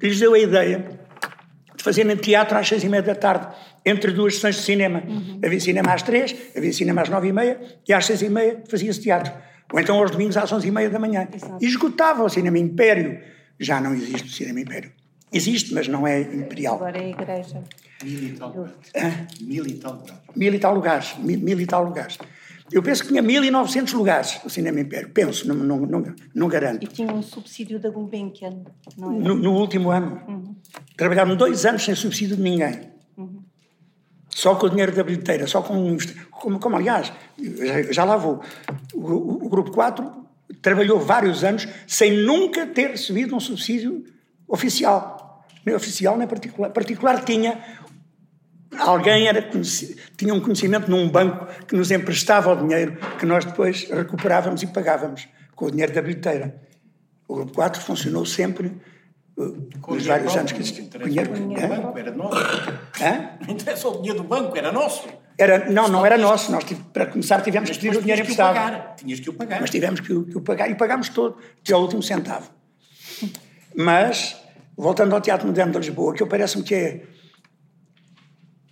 [0.00, 0.98] lhes deu a ideia
[1.76, 5.02] de fazerem teatro às seis e meia da tarde, entre duas sessões de cinema.
[5.06, 5.40] Uhum.
[5.44, 8.62] Havia cinema às três, havia cinema às nove e meia, e às seis e meia
[8.68, 9.32] fazia-se teatro.
[9.72, 11.26] Ou então aos domingos às onze e meia da manhã.
[11.32, 11.58] Exato.
[11.60, 13.20] E esgotava o cinema Império.
[13.58, 14.92] Já não existe o cinema Império.
[15.32, 16.74] Existe, mas não é imperial.
[16.74, 17.62] Agora é a igreja.
[18.04, 19.40] Mil e tal lugares.
[19.40, 20.20] Mil e tal lugares.
[20.36, 21.16] Mil e tal lugares.
[21.18, 22.18] Mil, mil e tal lugares.
[22.70, 25.10] Eu penso que tinha 1.900 lugares o Cinema Império.
[25.10, 26.84] Penso, não, não, não, não garanto.
[26.84, 28.62] E tinha um subsídio da Gulbenkian,
[28.96, 29.18] não é?
[29.18, 30.20] No, no último ano.
[30.26, 30.54] Uhum.
[30.96, 32.91] Trabalharam dois anos sem subsídio de ninguém.
[34.34, 35.96] Só com o dinheiro da bilheteira, só com.
[36.30, 38.40] Como, como aliás, já, já lá vou.
[38.94, 40.10] O, o, Grupo 4
[40.60, 44.04] trabalhou vários anos sem nunca ter recebido um subsídio
[44.48, 45.44] oficial.
[45.64, 46.70] Nem oficial, nem particular.
[46.70, 47.62] Particular tinha
[48.78, 49.46] Alguém era,
[50.16, 54.66] tinha um conhecimento num banco que nos emprestava o dinheiro que nós depois recuperávamos e
[54.66, 56.58] pagávamos com o dinheiro da bilheteira.
[57.28, 58.72] O Grupo 4 funcionou sempre
[59.80, 60.84] com nos vários anos que existiu.
[60.94, 62.36] O dinheiro do banco era nosso.
[63.00, 63.30] Hã?
[63.46, 65.08] Não interessa o dinheiro do banco, era nosso.
[65.38, 66.52] Era, não, não era nosso.
[66.52, 68.96] Nós, para começar, tivemos que pedir o dinheiro emprestado.
[68.96, 69.62] Tinhas que o pagar.
[69.62, 72.50] Mas tivemos que o, que o pagar e pagámos todo, até ao último centavo.
[73.74, 74.36] Mas,
[74.76, 77.02] voltando ao Teatro Moderno de Lisboa, que eu parece-me que é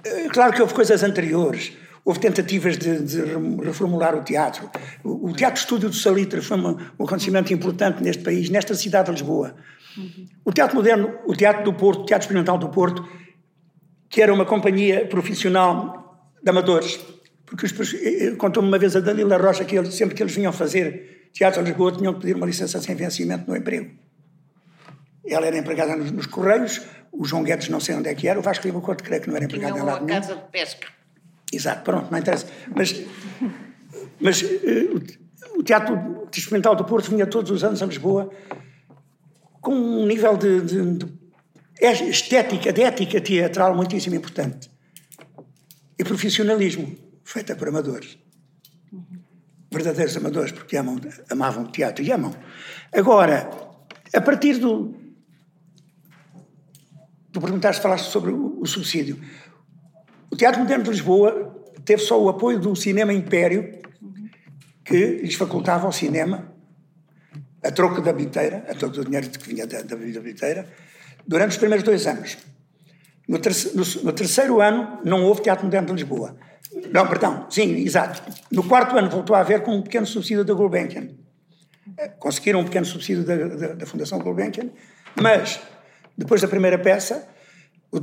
[0.05, 1.73] é claro que houve coisas anteriores.
[2.05, 3.21] Houve tentativas de, de
[3.63, 4.71] reformular o teatro.
[5.05, 9.07] O, o, Teatro Estúdio do Salitre foi uma, um acontecimento importante neste país, nesta cidade
[9.07, 9.55] de Lisboa.
[9.97, 10.27] Uhum.
[10.45, 13.07] O Teatro Moderno, o Teatro do Porto, o Teatro Experimental do Porto,
[14.09, 16.99] que era uma companhia profissional de amadores,
[17.47, 17.67] porque
[18.37, 21.65] contou-me uma vez a Dalila Rocha que eles, sempre que eles vinham fazer teatro em
[21.65, 23.91] Lisboa tinham que pedir uma licença sem vencimento no emprego.
[25.27, 26.81] Ela era empregada nos, nos Correios,
[27.13, 29.29] o João Guedes não sei onde é que era, o Vasco Lima Couto creio que
[29.29, 30.21] não era empregado em lado nenhum.
[30.21, 30.89] casa de pesca.
[31.53, 32.47] Exato, pronto, não interessa.
[32.75, 33.01] Mas,
[34.21, 38.31] mas uh, o Teatro Experimental do Porto vinha todos os anos a Lisboa
[39.61, 41.07] com um nível de, de, de
[42.11, 44.71] estética, de ética teatral muitíssimo importante.
[45.99, 48.19] E profissionalismo, feita por amadores.
[49.73, 50.99] Verdadeiros amadores, porque amam,
[51.31, 52.35] amavam o teatro e amam.
[52.93, 53.49] Agora,
[54.13, 54.95] a partir do,
[57.33, 59.21] Tu perguntaste, falaste sobre o, o subsídio.
[60.31, 63.79] O Teatro Moderno de Lisboa teve só o apoio do Cinema Império,
[64.85, 66.50] que lhes facultava ao cinema,
[67.63, 70.67] a troco da bilheteira, a troco do dinheiro que vinha da, da bilheteira,
[71.27, 72.39] durante os primeiros dois anos.
[73.29, 76.37] No, terceiro, no, no terceiro ano não houve Teatro Moderno de Lisboa.
[76.93, 78.23] Não, perdão, sim, exato.
[78.51, 81.09] No quarto ano voltou a haver com um pequeno subsídio da Gulbenkian.
[82.19, 84.71] Conseguiram um pequeno subsídio da, da, da Fundação Gulbenkian,
[85.21, 85.61] mas
[86.17, 87.29] depois da primeira peça,
[87.91, 87.99] o,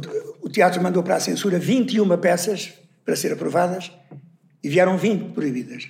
[0.45, 2.73] o teatro mandou para a censura 21 peças
[3.05, 3.91] para ser aprovadas
[4.63, 5.89] e vieram 20 proibidas.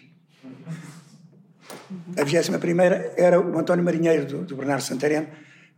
[2.18, 5.28] A 21 primeira era o António Marinheiro, do, do Bernardo Santareno,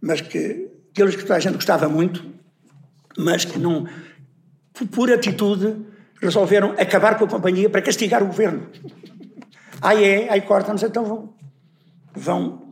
[0.02, 2.26] mas que aqueles que toda a gente gostava muito,
[3.17, 3.88] mas que não,
[4.91, 5.86] por atitude,
[6.22, 8.67] resolveram acabar com a companhia para castigar o governo.
[9.82, 11.34] Aí é, aí cortam-nos, então vão.
[12.13, 12.69] vão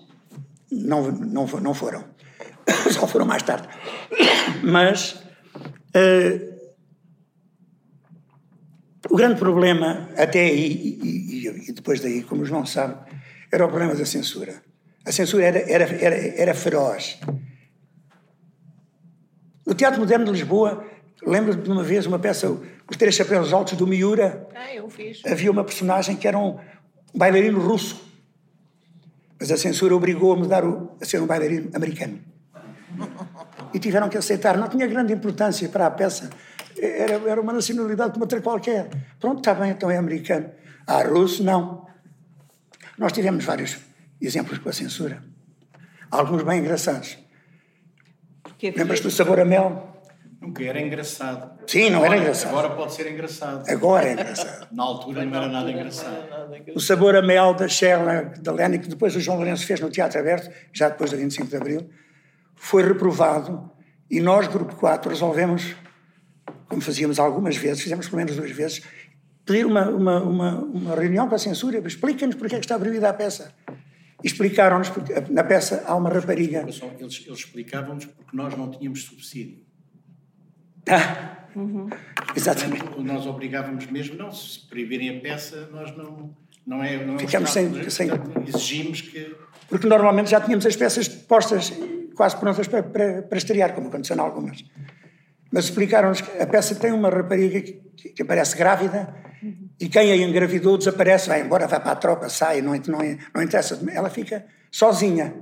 [0.71, 2.03] não, não, não foram.
[2.91, 3.67] só foram mais tarde.
[4.63, 5.13] Mas
[5.95, 6.57] uh,
[9.09, 12.97] o grande problema, até aí, e, e, depois daí, como o João sabe,
[13.51, 14.61] era o problema da censura.
[15.05, 17.19] A censura era, era, era, era feroz.
[19.65, 20.85] No Teatro Moderno de Lisboa,
[21.25, 24.47] lembro de uma vez uma peça, Os Três Chapéus Altos do Miura.
[24.55, 25.21] Ah, eu fiz.
[25.25, 26.59] Havia uma personagem que era um
[27.13, 28.05] bailarino russo.
[29.39, 32.19] Mas a censura obrigou a mudar o, a ser um bailarino americano
[33.73, 34.57] e tiveram que aceitar.
[34.57, 36.29] Não tinha grande importância para a peça.
[36.77, 38.89] Era, era uma nacionalidade como outra qualquer.
[39.19, 40.49] Pronto, está bem, então é americano.
[40.85, 41.86] Ah, russo, não.
[42.97, 43.77] Nós tivemos vários
[44.21, 45.23] exemplos com a censura.
[46.09, 47.17] Alguns bem engraçados.
[48.61, 49.97] Lembras-te do sabor a mel?
[50.41, 51.59] Nunca era engraçado.
[51.67, 52.49] Sim, não agora, era engraçado.
[52.49, 53.69] Agora pode ser engraçado.
[53.69, 54.67] Agora é engraçado.
[54.73, 56.25] Na altura não era nada engraçado.
[56.75, 59.89] O sabor a mel da Sheila, da Leni, que depois o João Lourenço fez no
[59.89, 61.89] Teatro Aberto, já depois do 25 de Abril,
[62.55, 63.71] foi reprovado
[64.09, 65.75] e nós, Grupo 4, resolvemos,
[66.69, 68.81] como fazíamos algumas vezes, fizemos pelo menos duas vezes,
[69.47, 73.09] pedir uma, uma, uma, uma reunião com a censura, explica-nos porque é que está proibida
[73.09, 73.53] a peça.
[74.23, 76.59] Explicaram-nos, porque na peça há uma rapariga.
[76.59, 79.65] Eles, eles explicavam-nos porque nós não tínhamos subsídio.
[80.89, 81.89] Ah, uhum.
[82.35, 82.99] Exatamente.
[82.99, 86.35] Nós obrigávamos mesmo, não, se proibirem a peça, nós não.
[86.65, 88.09] Não é, não é Ficamos sem, sem.
[88.45, 89.33] Exigimos que.
[89.69, 91.71] Porque normalmente já tínhamos as peças postas
[92.13, 94.65] quase prontas para, para, para estrear, como aconteceu em algumas.
[95.49, 99.26] Mas explicaram-nos que a peça tem uma rapariga que, que aparece grávida.
[99.79, 102.99] E quem a engravidou desaparece, vai embora, vai para a tropa, sai, não, não,
[103.33, 103.79] não interessa.
[103.91, 105.35] Ela fica sozinha.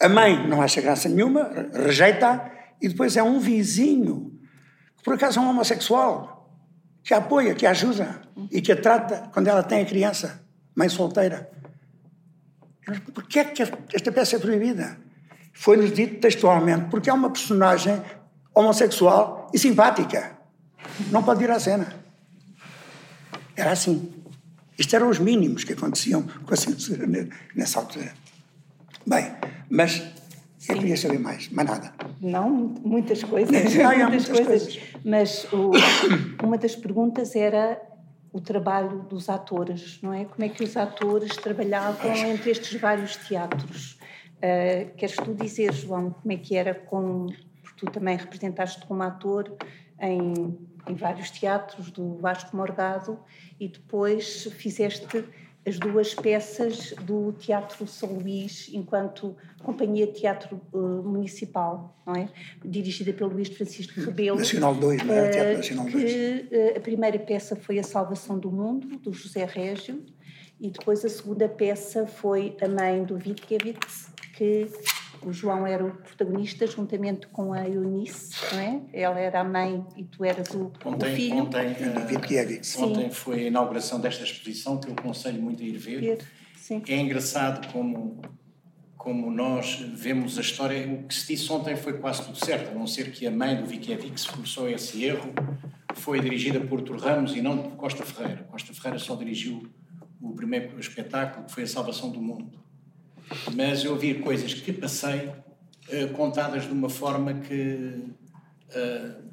[0.00, 2.50] A mãe não acha graça nenhuma, rejeita
[2.80, 4.38] e depois é um vizinho
[4.96, 6.38] que por acaso é um homossexual
[7.02, 10.44] que a apoia, que a ajuda e que a trata quando ela tem a criança,
[10.76, 11.50] mãe solteira.
[13.12, 14.98] Por que é que esta peça é proibida?
[15.52, 18.00] Foi-nos dito textualmente, porque é uma personagem
[18.54, 20.38] homossexual e simpática.
[21.10, 22.07] Não pode ir à cena.
[23.58, 24.08] Era assim.
[24.78, 27.04] Isto eram os mínimos que aconteciam com a censura
[27.56, 28.12] nessa altura.
[29.04, 29.32] Bem,
[29.68, 30.00] mas
[30.68, 31.92] eu queria saber mais, mais nada.
[32.20, 33.50] Não, muitas coisas.
[33.50, 34.46] Não, muitas, muitas coisas.
[34.46, 34.78] coisas.
[35.04, 35.72] Mas o,
[36.44, 37.82] uma das perguntas era
[38.32, 40.24] o trabalho dos atores, não é?
[40.24, 43.98] Como é que os atores trabalhavam entre estes vários teatros?
[44.36, 47.26] Uh, queres tu dizer, João, como é que era com
[47.76, 49.56] tu também representaste como ator
[50.00, 50.56] em,
[50.88, 53.18] em vários teatros do Vasco Morgado
[53.60, 55.24] e depois fizeste
[55.66, 62.28] as duas peças do Teatro São Luís enquanto Companhia de Teatro uh, Municipal, não é?
[62.64, 64.38] Dirigida pelo Luís Francisco Rebelo.
[64.38, 65.28] Nacional 2, não é?
[65.28, 66.12] Teatro Nacional 2.
[66.12, 70.02] Que, uh, a primeira peça foi A Salvação do Mundo, do José Régio,
[70.58, 73.74] e depois a segunda peça foi A Mãe do Wittgenstein,
[74.34, 74.66] que
[75.22, 78.80] o João era o protagonista juntamente com a Eunice, não é?
[78.92, 81.36] Ela era a mãe e tu eras o, ontem, o filho.
[81.36, 86.18] Ontem, uh, ontem foi a inauguração desta exposição que eu aconselho muito a ir ver.
[86.56, 86.82] Sim.
[86.88, 88.20] É engraçado como
[88.96, 92.74] como nós vemos a história, o que se disse ontem foi quase tudo certo, a
[92.74, 95.32] não ser que a mãe do Vicky Evix começou esse erro,
[95.94, 98.42] foi dirigida por Tur Ramos e não por Costa Ferreira.
[98.50, 99.66] Costa Ferreira só dirigiu
[100.20, 102.67] o primeiro espetáculo, que foi A Salvação do Mundo
[103.54, 108.04] mas eu ouvi coisas que passei uh, contadas de uma forma que
[108.70, 109.28] uh,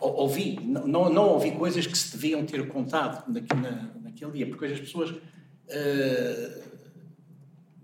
[0.00, 4.64] ouvi, não, não ouvi coisas que se deviam ter contado naquele, na, naquele dia, porque
[4.64, 6.62] hoje as pessoas uh,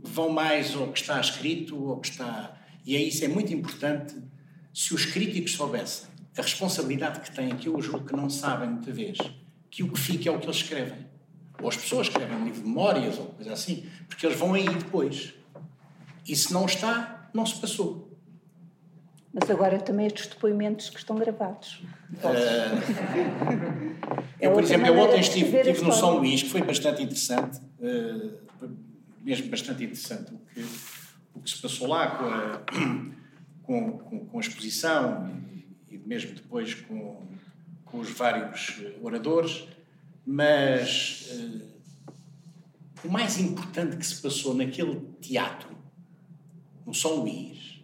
[0.02, 2.56] vão mais ao que está escrito, ao que está.
[2.84, 4.14] E é isso é muito importante.
[4.72, 8.92] Se os críticos soubessem a responsabilidade que têm, que eu julgo que não sabem muita
[8.92, 9.18] vez,
[9.70, 11.06] que o que fica é o que eles escrevem.
[11.60, 14.64] Ou as pessoas escrevem um livro de memórias ou coisa assim, porque eles vão aí
[14.68, 15.34] depois.
[16.26, 18.10] E se não está, não se passou.
[19.32, 21.80] Mas agora também estes depoimentos que estão gravados.
[22.14, 23.94] Uh,
[24.40, 28.68] eu, por exemplo, eu ontem estive, estive no São Luís, que foi bastante interessante, uh,
[29.22, 30.66] mesmo bastante interessante, o que,
[31.36, 32.60] o que se passou lá com a,
[33.62, 35.30] com, com, com a exposição
[35.88, 37.22] e, e, mesmo depois com,
[37.84, 39.68] com os vários oradores,
[40.26, 41.62] mas uh,
[43.04, 45.70] o mais importante que se passou naquele teatro
[46.90, 47.80] no São Luís,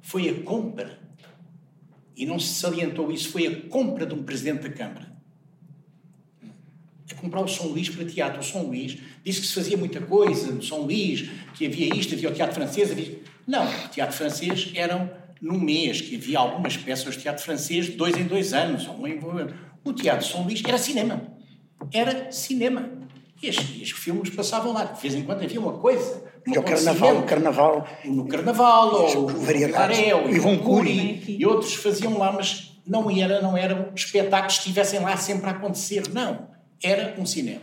[0.00, 1.00] foi a compra,
[2.16, 5.12] e não se salientou isso, foi a compra de um presidente da Câmara.
[7.10, 8.40] A comprar o São Luís para teatro.
[8.40, 12.14] O São Luís disse que se fazia muita coisa no São Luís, que havia isto,
[12.14, 12.92] havia o teatro francês.
[12.92, 13.18] Havia...
[13.46, 18.16] Não, o teatro francês eram num mês, que havia algumas peças de teatro francês dois
[18.16, 18.86] em dois anos.
[18.86, 19.18] Um em...
[19.82, 21.26] O teatro São Luís era cinema.
[21.92, 22.88] Era cinema.
[23.48, 24.84] E os filmes passavam lá.
[24.84, 27.88] De vez em quando havia uma coisa e o carnaval, o carnaval.
[28.04, 33.40] No carnaval, ou o Varé, o Ivon Curi, e outros faziam lá, mas não era,
[33.40, 36.48] não eram espetáculos que estivessem lá sempre a acontecer, não.
[36.82, 37.62] Era um cinema.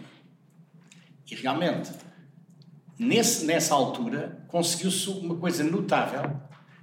[1.30, 1.92] E realmente,
[2.98, 6.42] nesse, nessa altura, conseguiu-se uma coisa notável,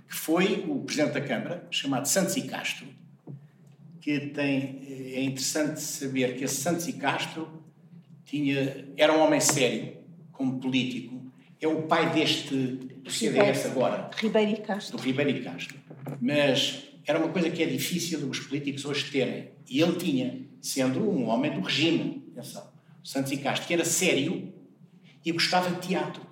[0.08, 2.86] que foi o Presidente da Câmara, chamado Santos e Castro,
[4.00, 7.48] que tem, é interessante saber que esse Santos e Castro
[8.28, 9.96] tinha, era um homem sério,
[10.30, 14.10] como político, é o pai deste do CDS agora.
[14.16, 14.96] Ribeiro e Castro.
[14.96, 15.76] Do Ribeiro e Castro.
[16.20, 19.50] Mas era uma coisa que é difícil os políticos hoje terem.
[19.68, 22.22] E ele tinha, sendo um homem do regime.
[22.32, 22.70] Atenção.
[23.02, 24.52] Santos e Castro, que era sério
[25.24, 26.22] e gostava de teatro.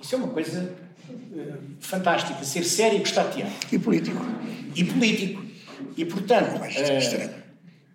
[0.00, 0.76] Isso é uma coisa
[1.08, 3.68] uh, fantástica, ser sério e gostar de teatro.
[3.72, 4.24] E político.
[4.76, 5.44] E político.
[5.96, 7.40] E, portanto, uh,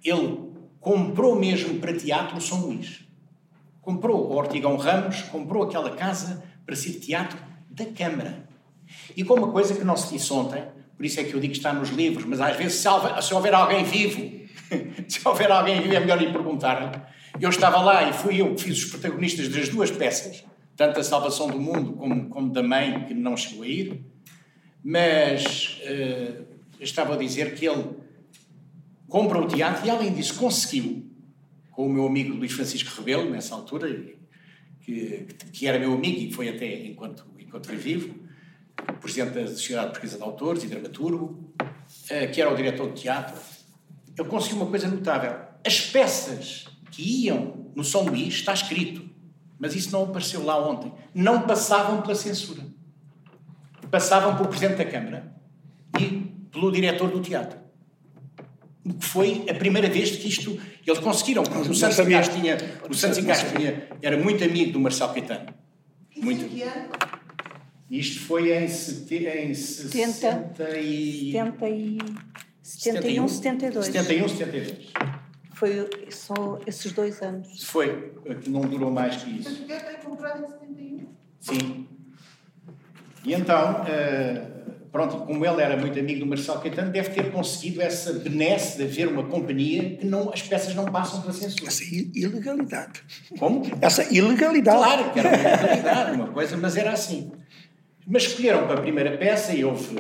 [0.04, 0.45] ele
[0.86, 3.00] comprou mesmo para teatro o São Luís.
[3.82, 7.40] Comprou o Ortigão Ramos, comprou aquela casa para ser teatro
[7.72, 8.48] da Câmara.
[9.18, 10.64] E com uma coisa que não se disse ontem,
[10.96, 13.24] por isso é que eu digo que está nos livros, mas às vezes se houver,
[13.24, 14.46] se houver alguém vivo,
[15.10, 17.02] se houver alguém vivo é melhor ir perguntar-lhe.
[17.42, 20.46] Eu estava lá e fui eu que fiz os protagonistas das duas peças,
[20.78, 24.06] tanto a Salvação do Mundo como, como da Mãe, que não chegou a ir,
[24.84, 26.46] mas uh,
[26.80, 28.05] estava a dizer que ele
[29.08, 31.10] compra o teatro e, além disso, conseguiu,
[31.72, 33.88] com o meu amigo Luís Francisco Rebelo, nessa altura,
[34.82, 38.16] que, que era meu amigo e foi até enquanto, enquanto vivo,
[39.02, 43.36] presidente da Sociedade Portuguesa de Autores e dramaturgo, uh, que era o diretor de teatro,
[44.18, 45.38] ele conseguiu uma coisa notável.
[45.66, 49.08] As peças que iam no São Luís, está escrito,
[49.60, 52.64] mas isso não apareceu lá ontem, não passavam pela censura.
[53.92, 55.36] Passavam pelo Presidente da Câmara
[56.00, 56.06] e
[56.52, 57.60] pelo diretor do teatro.
[58.86, 60.60] Que foi a primeira vez que isto.
[60.86, 62.58] Eles conseguiram, porque o Santos Incas tinha.
[62.88, 65.48] O Santos Incas tinha, era muito amigo do Marcelo Caetano.
[66.16, 66.46] Muito.
[67.90, 71.32] Isto foi em, sete, em 70 e...
[71.32, 71.98] 70 e...
[72.62, 73.86] 71, 72.
[73.86, 74.94] 71, 72.
[75.54, 77.64] Foi só esses dois anos.
[77.64, 78.12] Foi,
[78.48, 79.66] não durou mais que isso.
[79.68, 81.08] Mas o foi comprado em 71?
[81.40, 81.88] Sim.
[83.24, 84.55] E então, uh,
[84.96, 88.84] pronto, como ele era muito amigo do Marcelo Caetano, deve ter conseguido essa benesse de
[88.86, 91.68] haver uma companhia que não, as peças não passam pela censura.
[91.68, 93.04] Essa ilegalidade.
[93.38, 93.62] Como?
[93.82, 94.78] Essa ilegalidade.
[94.78, 97.30] Claro que era uma ilegalidade, uma coisa, mas era assim.
[98.08, 99.98] Mas escolheram para a primeira peça e houve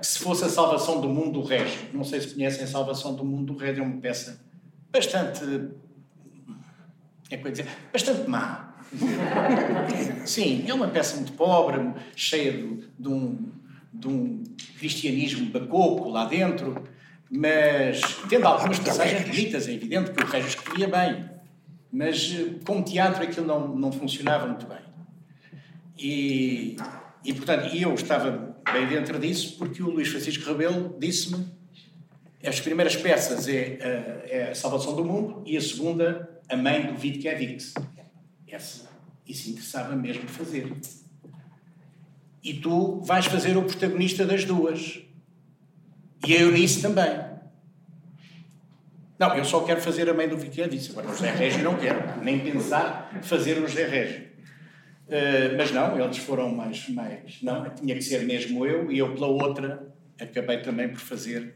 [0.00, 1.78] que se fosse a Salvação do Mundo do Régio.
[1.92, 4.40] Não sei se conhecem a Salvação do Mundo do Régio, é uma peça
[4.90, 5.44] bastante.
[7.30, 7.68] É que dizer?
[7.92, 8.74] Bastante má.
[10.26, 11.78] Sim, é uma peça muito pobre,
[12.16, 13.52] cheia de, de, um,
[13.98, 14.44] de um
[14.78, 16.82] cristianismo bacoco lá dentro,
[17.30, 21.28] mas tendo algumas passagens bonitas, é evidente que o Régio escrevia bem,
[21.92, 22.34] mas
[22.64, 24.78] como teatro aquilo não, não funcionava muito bem.
[25.98, 26.76] E,
[27.24, 31.58] e portanto, eu estava bem dentro disso porque o Luís Francisco Rebelo disse-me
[32.44, 36.92] as primeiras peças é, é a Salvação do Mundo e a segunda, A Mãe do
[37.00, 37.84] Wittgenstein.
[38.46, 38.88] Essa,
[39.26, 40.72] isso interessava mesmo fazer.
[42.42, 45.00] E tu vais fazer o protagonista das duas.
[46.26, 47.28] E a Eunice também.
[49.18, 50.90] Não, eu só quero fazer a mãe do Wittgenstein.
[50.90, 54.28] Agora o José Régio não quero, nem pensar fazer o José Régio.
[55.08, 57.42] Uh, mas não, eles foram mais, mais.
[57.42, 59.88] Não, tinha que ser mesmo eu, e eu pela outra
[60.20, 61.54] acabei também por fazer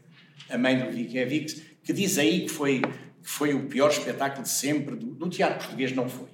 [0.49, 4.49] a mãe do Vix, que diz aí que foi, que foi o pior espetáculo de
[4.49, 6.29] sempre, do, do teatro português não foi.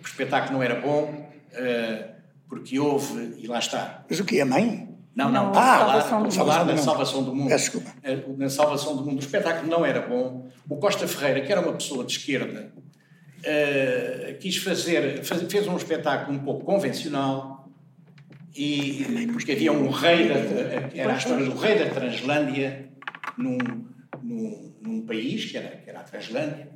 [0.00, 2.17] O espetáculo não era bom, uh,
[2.48, 4.04] porque houve, e lá está.
[4.08, 4.88] Mas o que, a mãe?
[5.14, 7.48] Não, não, não ah, falar, falar da salvação do mundo.
[7.48, 7.90] Desculpa.
[8.04, 10.48] Eh, na salvação do mundo, o espetáculo não era bom.
[10.68, 12.72] O Costa Ferreira, que era uma pessoa de esquerda,
[13.38, 17.68] uh, quis fazer, faz, fez um espetáculo um pouco convencional,
[18.56, 20.34] e, porque havia um rei, da,
[20.94, 22.88] era a história do rei da Translândia,
[23.36, 23.58] num,
[24.22, 26.68] num, num país, que era, que era a Translândia,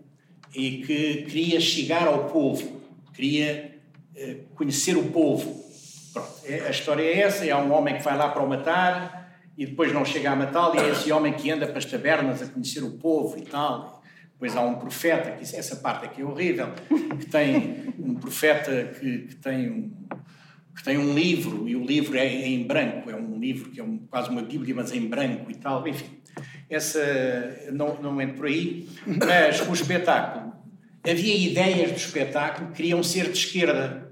[0.55, 2.81] e que queria chegar ao povo,
[3.13, 3.73] queria
[4.15, 5.62] eh, conhecer o povo.
[6.45, 9.23] É, a história é essa: há um homem que vai lá para o matar
[9.57, 12.43] e depois não chega a matá-lo, e é esse homem que anda para as tabernas
[12.43, 14.03] a conhecer o povo e tal.
[14.33, 16.69] Depois há um profeta, que essa parte aqui é horrível,
[17.19, 19.93] que tem um profeta que, que tem um,
[20.75, 23.79] que tem um livro, e o livro é, é em branco, é um livro que
[23.79, 26.19] é um, quase uma Bíblia, mas em branco e tal, enfim.
[26.69, 30.55] Essa, não, não entro por aí, mas o espetáculo,
[31.09, 34.12] havia ideias do espetáculo que queriam ser de esquerda,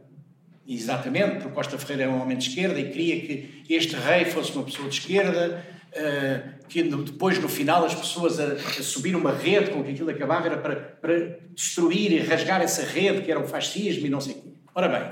[0.74, 4.52] exatamente, porque Costa Ferreira é um homem de esquerda e queria que este rei fosse
[4.52, 9.32] uma pessoa de esquerda, uh, que depois, no final, as pessoas a, a, subir uma
[9.32, 13.40] rede com que aquilo acabava era para, para destruir e rasgar essa rede, que era
[13.40, 14.48] o fascismo e não sei o quê.
[14.72, 15.10] Ora bem,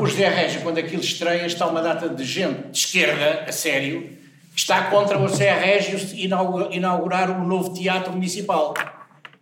[0.00, 4.08] o José Régio, quando aquilo estreia, está uma data de gente de esquerda, a sério,
[4.52, 8.74] que está contra o José Régio inaugurar o novo teatro municipal.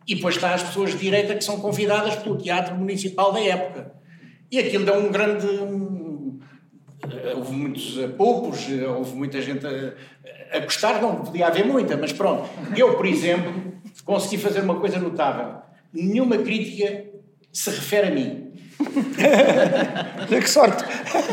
[0.07, 3.96] E depois está as pessoas de direita que são convidadas pelo teatro municipal da época.
[4.51, 5.47] E aquilo deu um grande.
[7.35, 8.67] Houve muitos apupos,
[8.97, 12.49] houve muita gente a, a gostar, não podia haver muita, mas pronto.
[12.77, 13.53] Eu, por exemplo,
[14.05, 15.57] consegui fazer uma coisa notável.
[15.93, 17.05] Nenhuma crítica
[17.53, 18.53] se refere a mim.
[20.29, 20.85] que sorte!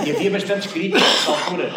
[0.05, 1.70] E havia bastantes críticas nessa altura.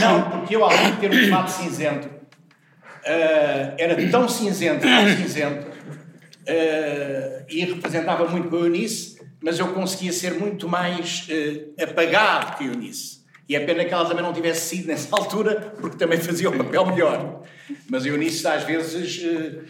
[0.00, 5.66] Não, porque eu, além de ter um fato cinzento, uh, era tão cinzento, tão cinzento,
[5.68, 9.09] uh, e representava muito com a Eunice,
[9.42, 13.20] mas eu conseguia ser muito mais uh, apagado que Eunice.
[13.48, 16.56] E é pena que ela também não tivesse sido nessa altura, porque também fazia o
[16.56, 17.42] papel melhor.
[17.88, 19.64] Mas Eunice, às vezes, uh,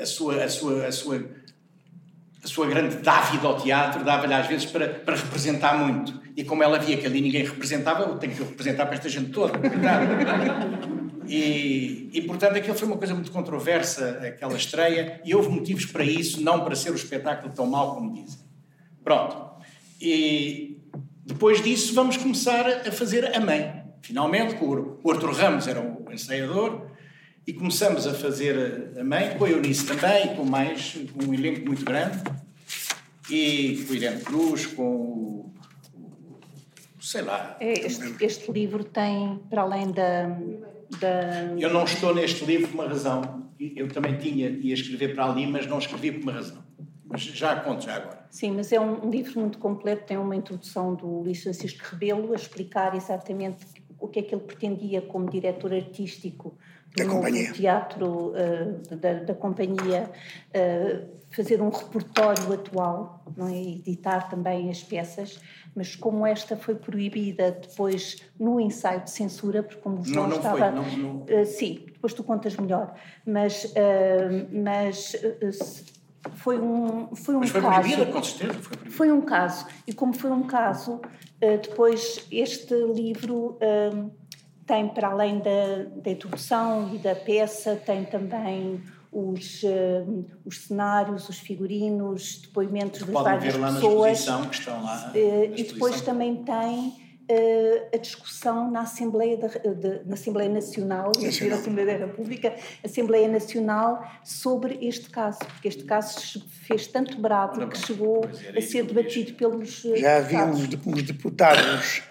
[0.00, 1.24] a sua, a sua, a sua
[2.42, 6.20] a sua grande dávida ao teatro dava-lhe às vezes para, para representar muito.
[6.36, 9.30] E como ela via que ali ninguém representava, eu tenho que representar para esta gente
[9.30, 9.52] toda.
[11.26, 16.04] E, e, portanto aquilo foi uma coisa muito controversa, aquela estreia, e houve motivos para
[16.04, 18.40] isso, não para ser o espetáculo tão mau como dizem.
[19.02, 19.52] Pronto.
[20.00, 20.80] E
[21.24, 23.82] depois disso vamos começar a fazer a mãe.
[24.00, 26.90] Finalmente, o Arthur Ramos era o ensaiador,
[27.46, 31.66] e começamos a fazer a mãe, com a Eunice também, com mais, com um elenco
[31.66, 32.22] muito grande,
[33.28, 35.52] e com o Irene Cruz, com o,
[37.00, 37.56] sei lá.
[37.60, 40.28] É, este, este, livro tem, para além da,
[40.98, 41.54] da...
[41.58, 43.50] Eu não estou neste livro por uma razão.
[43.58, 46.62] Eu também tinha, ia escrever para ali, mas não escrevi por uma razão.
[47.04, 48.26] Mas já conto já agora.
[48.30, 52.36] Sim, mas é um, livro muito completo, tem uma introdução do Luís Francisco Rebelo a
[52.36, 53.66] explicar exatamente
[53.98, 56.56] o que é que ele pretendia como diretor artístico
[56.96, 57.52] da companhia.
[57.52, 60.10] teatro uh, da, da, companhia
[60.48, 63.56] uh, fazer um repertório atual, não é?
[63.56, 65.40] editar também as peças,
[65.74, 70.30] mas como esta foi proibida depois no ensaio de censura, porque como o João não,
[70.30, 70.58] não estava...
[70.58, 71.16] Foi, não, não...
[71.22, 72.94] Uh, sim, depois tu contas melhor,
[73.26, 73.72] mas,
[74.52, 75.16] mas
[76.34, 77.80] foi um, foi um mas foi caso...
[77.80, 78.52] proibida, com certeza.
[78.60, 78.96] Foi, proibida.
[78.96, 81.00] foi um caso, e como foi um caso,
[81.40, 83.58] depois este livro
[84.66, 88.82] tem, para além da, da introdução e da peça, tem também
[89.12, 94.26] os, uh, os cenários, os figurinos, depoimentos das várias ver lá pessoas.
[94.26, 95.12] Na que estão lá.
[95.14, 96.88] Uh, e depois também tem
[97.30, 103.28] uh, a discussão na Assembleia, da, de, na Assembleia Nacional, na Assembleia da República, Assembleia
[103.28, 108.24] Nacional, sobre este caso, porque este caso fez tanto brado que chegou
[108.56, 109.82] a ser debatido pelos.
[109.82, 112.02] Já havia uns, uns deputados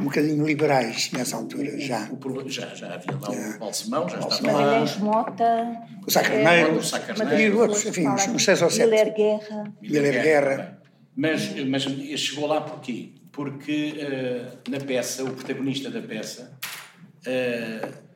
[0.00, 2.10] um bocadinho liberais nessa altura, já.
[2.10, 4.52] O, já, já havia lá o Balsemão, já estava lá.
[4.52, 8.88] Magalhães Mota, o Sacarneiro, o Sacarneiro e outros, enfim, uns seis ou sete.
[8.88, 9.74] Miller Guerra.
[9.80, 10.82] Miller Guerra.
[11.16, 11.82] Mas, mas
[12.18, 13.14] chegou lá porquê?
[13.30, 16.58] Porque uh, na peça, o protagonista da peça...
[17.26, 18.10] Uh,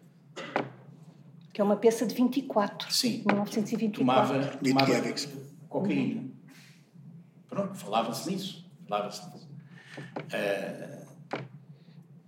[1.52, 2.92] que é uma peça de 24.
[2.92, 3.22] Sim.
[3.26, 4.00] 1924.
[4.00, 5.14] Tomava, tomava
[5.68, 6.24] cocaína.
[7.48, 8.68] Pronto, falava-se nisso.
[8.88, 9.48] Falava-se nisso.
[10.18, 11.03] Uh,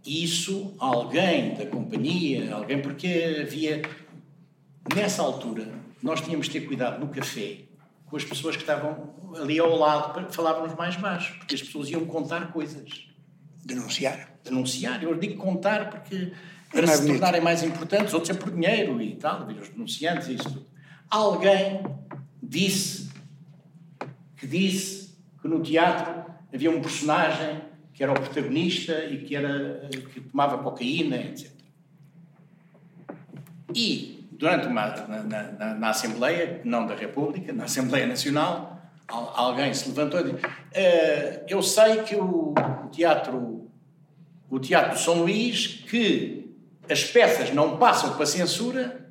[0.07, 3.83] isso alguém da companhia, alguém, porque havia,
[4.95, 5.69] nessa altura,
[6.03, 7.59] nós tínhamos de ter cuidado no café
[8.07, 11.91] com as pessoas que estavam ali ao lado, para falávamos mais baixo, porque as pessoas
[11.91, 13.09] iam contar coisas.
[13.65, 14.31] Denunciar.
[14.45, 15.03] Denunciar.
[15.03, 16.33] Eu digo contar porque
[16.71, 17.13] para é se bonito.
[17.15, 20.67] tornarem mais importantes, outros é por dinheiro e tal, os denunciantes e isso tudo.
[21.11, 21.83] Alguém
[22.43, 23.11] disse
[24.37, 27.61] que disse que no teatro havia um personagem
[27.97, 31.51] que era o protagonista e que, era, que tomava cocaína, etc.
[33.75, 39.89] E, durante uma, na, na, na, Assembleia, não da República, na Assembleia Nacional, alguém se
[39.89, 42.53] levantou e disse: uh, Eu sei que o
[42.93, 43.71] teatro,
[44.51, 46.55] o teatro São Luís, que
[46.91, 49.11] as peças não passam para censura,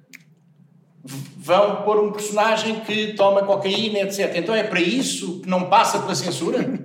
[1.03, 4.35] vão pôr um personagem que toma cocaína, etc.
[4.35, 6.84] Então é para isso que não passa pela censura?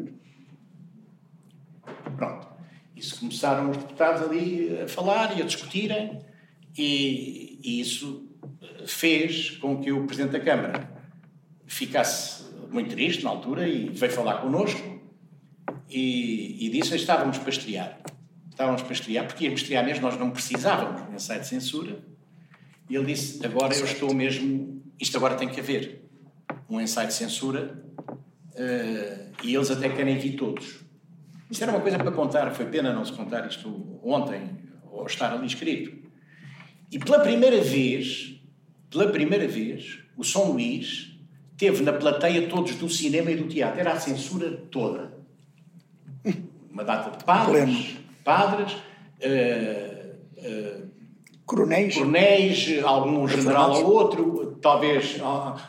[3.00, 6.20] Isso começaram os deputados ali a falar e a discutirem,
[6.76, 8.28] e, e isso
[8.86, 10.90] fez com que o Presidente da Câmara
[11.66, 15.00] ficasse muito triste na altura e veio falar connosco
[15.88, 17.98] e, e disse estávamos para estrear.
[18.50, 21.98] Estávamos para estrear, porque íamos estrear mesmo, nós não precisávamos de um ensaio de censura.
[22.90, 24.82] E ele disse: Agora eu estou mesmo.
[25.00, 26.04] Isto agora tem que haver
[26.68, 27.82] um ensaio de censura.
[28.50, 30.89] Uh, e eles até querem vir todos.
[31.50, 34.58] Isto era uma coisa para contar, foi pena não se contar isto ontem,
[34.90, 36.08] ou estar ali escrito.
[36.92, 38.40] E pela primeira vez,
[38.88, 41.10] pela primeira vez, o São Luís
[41.56, 43.80] teve na plateia todos do cinema e do teatro.
[43.80, 45.12] Era a censura toda.
[46.70, 50.90] Uma data de padres, padres, uh, uh,
[51.44, 51.94] coronéis.
[51.94, 55.20] coronéis, algum general ou outro, talvez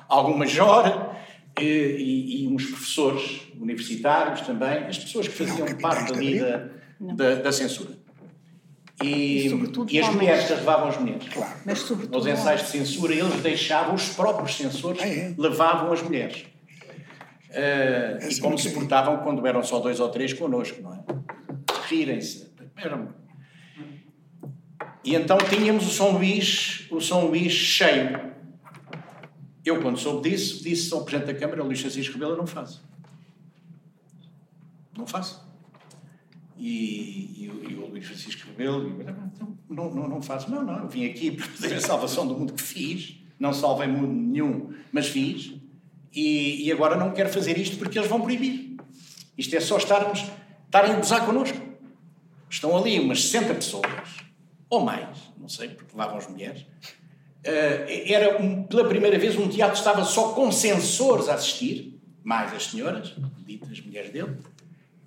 [0.07, 1.11] algum major,
[1.60, 6.70] e, e, e uns professores universitários também, as pessoas que faziam não, parte ali da,
[6.99, 7.91] da, da, censura.
[9.04, 11.28] E, e, e as mulheres que levavam as mulheres.
[11.30, 11.54] Claro.
[11.66, 15.34] Mas, sobretudo, Nos ensaios de censura, eles deixavam, os próprios censores ah, é?
[15.38, 16.45] levavam as mulheres.
[17.49, 21.04] Uh, e como se portavam quando eram só dois ou três connosco, não é?
[21.89, 22.52] Rirem-se.
[25.04, 28.30] E então tínhamos o São Luís, o São Luís cheio.
[29.64, 32.84] Eu, quando soube disso, disse ao Presidente da Câmara, Luís Francisco Rebelo, não faço.
[34.97, 35.47] Não faço.
[36.57, 40.49] E, e, e o Luís Francisco Rebelo, então, não, não, não faço.
[40.49, 43.18] Não, não, vim aqui para fazer a salvação do mundo que fiz.
[43.39, 45.53] Não salvei mundo nenhum, mas fiz.
[46.14, 48.78] E, e agora não quero fazer isto porque eles vão proibir.
[49.38, 50.26] Isto é só estarmos,
[50.66, 51.57] estarem a gozar connosco.
[52.49, 54.18] Estão ali umas 60 pessoas,
[54.70, 56.66] ou mais, não sei, porque levavam as mulheres.
[57.43, 62.53] Uh, era um, pela primeira vez um teatro estava só com censores a assistir, mais
[62.53, 63.15] as senhoras,
[63.45, 64.37] ditas mulheres dele.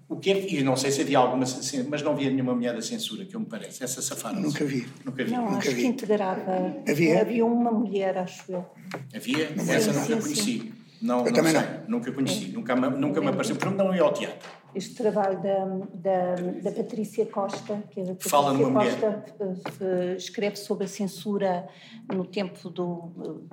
[0.09, 1.45] O que é, e não sei se havia alguma,
[1.89, 3.83] mas não havia nenhuma mulher da censura, que eu me parece.
[3.83, 4.39] Essa safada.
[4.39, 4.87] Nunca vi.
[5.05, 5.31] Nunca vi.
[5.31, 5.81] Não, Nunca acho vi.
[5.83, 6.77] que integrava.
[6.89, 7.21] Havia?
[7.23, 8.67] Havia uma mulher, acho eu.
[9.15, 9.49] Havia?
[9.59, 10.21] Sim, Essa sim, nunca sim.
[10.23, 10.73] conheci.
[11.01, 11.61] Não, Eu não também sei.
[11.61, 11.69] não.
[11.89, 12.47] Nunca conheci.
[12.49, 13.57] Nunca, me- nunca me apareceu.
[13.57, 14.49] Porque não ia ao teatro.
[14.75, 15.65] Este trabalho da,
[15.95, 21.69] da, da Patrícia Costa, que a Patrícia Fala Costa eh, eh, escreve sobre a censura
[22.13, 23.13] no tempo do,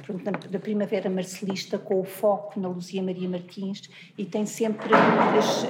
[0.09, 3.83] eh, da Primavera Marcelista, com o foco na Luzia Maria Martins,
[4.17, 4.89] e tem sempre
[5.37, 5.67] as,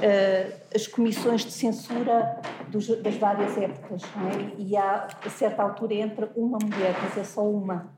[0.73, 2.39] as comissões de censura
[2.69, 4.03] dos- das várias épocas.
[4.15, 4.51] Não é?
[4.57, 7.91] E há, a certa altura entra uma mulher, mas é só uma.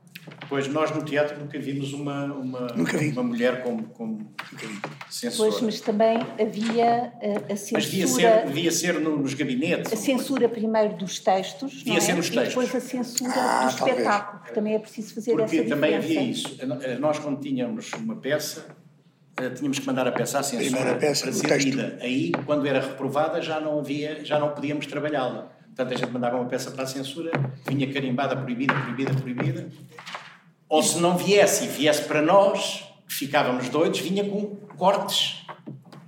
[0.48, 3.10] Pois nós no teatro nunca vimos uma, uma, Nunca vi.
[3.10, 4.32] uma mulher como, como
[5.10, 5.50] censora.
[5.50, 7.72] Pois, mas também havia eh, a censura.
[7.80, 9.92] Mas devia ser, devia ser no- nos gabinetes.
[9.92, 12.00] A censura primeiro dos textos, Devia não é?
[12.00, 12.48] ser nos e textos.
[12.48, 13.98] depois a censura Ah, do talvez.
[13.98, 16.18] espetáculo, que também é preciso fazer Porque essa também diferença.
[16.20, 17.00] havia isso.
[17.00, 18.66] Nós, quando tínhamos uma peça,
[19.40, 21.66] eh, tínhamos que mandar a peça à censura Primeira peça, para ser texto.
[21.66, 21.98] lida.
[22.00, 25.50] Aí, quando era reprovada, já não havia, já não podíamos trabalhá-la.
[25.74, 27.32] Portanto, a gente mandava uma peça para a censura,
[27.66, 29.68] vinha carimbada, proibida, proibida, proibida.
[30.68, 35.44] Ou se não viesse e viesse para nós, que ficávamos doidos, vinha com cortes,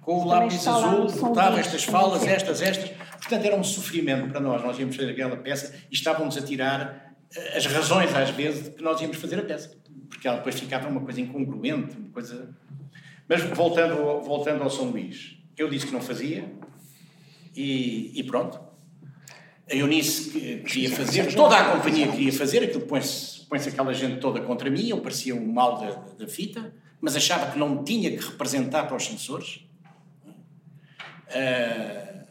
[0.02, 2.90] com o lápis azul, cortava estas falas, estas, estas.
[2.90, 4.62] Portanto, era um sofrimento para nós.
[4.62, 8.70] Nós íamos fazer aquela peça e estávamos a tirar eh, as razões, às vezes, de
[8.70, 9.76] que nós íamos fazer a peça.
[10.08, 12.56] Porque ela depois ficava uma coisa incongruente, uma coisa...
[13.28, 16.48] Mas voltando, ao- voltando ao São Luís, eu disse que não fazia
[17.54, 18.60] e, e pronto.
[19.70, 24.20] A Eunice que- queria fazer, toda a companhia queria fazer, aquilo põe-se põe-se aquela gente
[24.20, 25.90] toda contra mim, eu parecia um mal da,
[26.24, 29.60] da fita, mas achava que não tinha que representar para os censores.
[31.28, 32.24] Ah,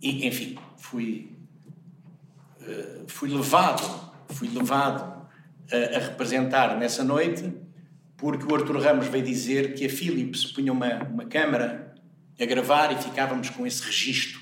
[0.00, 1.32] e, enfim, fui,
[2.62, 5.26] ah, fui levado, fui levado
[5.70, 7.52] a, a representar nessa noite,
[8.16, 11.94] porque o Arthur Ramos veio dizer que a Philips punha uma, uma câmara
[12.40, 14.40] a gravar e ficávamos com esse registro,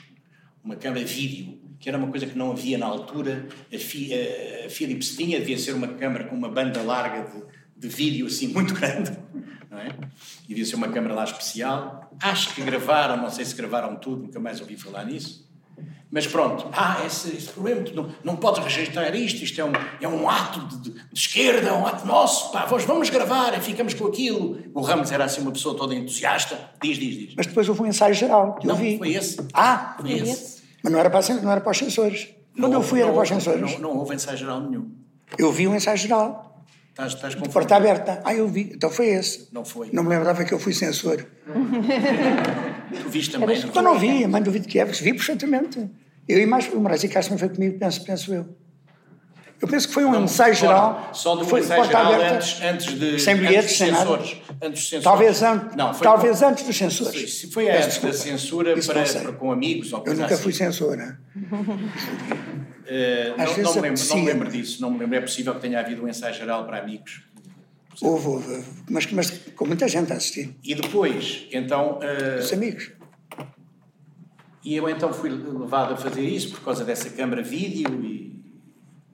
[0.62, 3.46] uma câmara vídeo, que era uma coisa que não havia na altura.
[3.72, 7.42] A, Fi, a, a Philips tinha, devia ser uma câmara com uma banda larga de,
[7.76, 9.12] de vídeo assim muito grande,
[9.70, 9.88] não é?
[10.44, 12.10] E devia ser uma câmara lá especial.
[12.22, 15.44] Acho que gravaram, não sei se gravaram tudo, nunca mais ouvi falar nisso.
[16.10, 20.06] Mas pronto, ah, esse, esse problema, não, não podes rejeitar isto, isto é um, é
[20.06, 23.94] um ato de, de- esquerda, é um ato nosso, pá, vamos, vamos gravar e ficamos
[23.94, 24.62] com aquilo.
[24.72, 26.70] O Ramos era assim uma pessoa toda entusiasta.
[26.80, 27.34] Diz, diz, diz.
[27.36, 28.96] Mas depois houve um ensaio geral, que eu Não, vi.
[28.96, 29.38] foi esse.
[29.52, 30.53] Ah, Foi esse.
[30.84, 32.28] Mas não era para, não era para os censores.
[32.60, 33.72] Quando eu fui era não, para os censores.
[33.72, 34.90] Não, não houve ensaio geral nenhum.
[35.38, 36.54] Eu vi um ensaio geral,
[36.90, 38.20] Estás, estás com porta aberta.
[38.22, 38.70] Ah, eu vi.
[38.72, 39.48] Então foi esse.
[39.50, 39.88] Não foi.
[39.92, 41.26] Não me lembrava que eu fui censor.
[43.02, 45.90] Tu viste também, não Então não vi, mãe do Vitor Kiev, vi perfeitamente.
[46.28, 48.46] Eu e mais o Moraes e Castro foi comigo, penso, penso eu.
[49.60, 51.10] Eu penso que foi um ensaio geral.
[51.12, 53.18] Só do foi ensaio geral aberta, antes, antes de.
[53.18, 54.10] sem bilhetes, sem nada.
[54.12, 54.40] Antes
[54.80, 55.04] dos censores.
[55.04, 57.34] Talvez, an Não, foi talvez antes dos censores.
[57.38, 60.42] Se foi antes da censura para, não para com amigos ou Eu nunca assim.
[60.42, 61.18] fui censora.
[62.86, 65.16] Eh, Às não, vezes não, me lembro, não me lembro disso, não me lembro.
[65.16, 67.22] É possível que tenha havido um ensaio geral para amigos.
[68.02, 68.64] Houve, houve.
[68.90, 70.54] Mas, mas com muita gente a assistir.
[70.62, 71.98] E depois, então.
[72.02, 72.90] eh, Os amigos.
[74.62, 78.33] E eu então fui levado a fazer isso por causa dessa câmara vídeo e,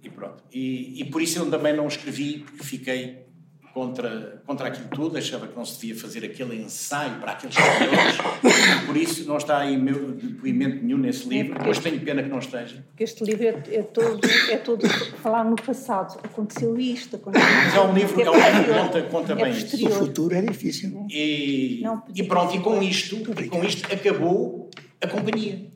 [0.03, 0.43] e pronto.
[0.53, 3.29] E, e por isso eu também não escrevi, porque fiquei
[3.73, 8.83] contra, contra aquilo tudo, achava que não se devia fazer aquele ensaio para aqueles senhores.
[8.83, 12.23] E por isso não está aí meu depoimento nenhum nesse livro, porque- mas tenho pena
[12.23, 12.85] que não esteja.
[12.89, 14.89] Porque este livro é, é todo, é todo
[15.23, 16.19] falar no passado.
[16.25, 19.53] Aconteceu isto, aconteceu Mas é um livro, é um livro que conta, conta é bem
[19.53, 19.87] isso.
[19.87, 21.07] O futuro é difícil.
[21.09, 24.69] E, Não, e pronto, e com isto, e com isto acabou
[25.01, 25.71] a companhia.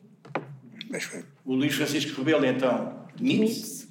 [0.90, 1.24] Mas foi.
[1.44, 3.83] O Luís Francisco Rebelo, então, demite-se.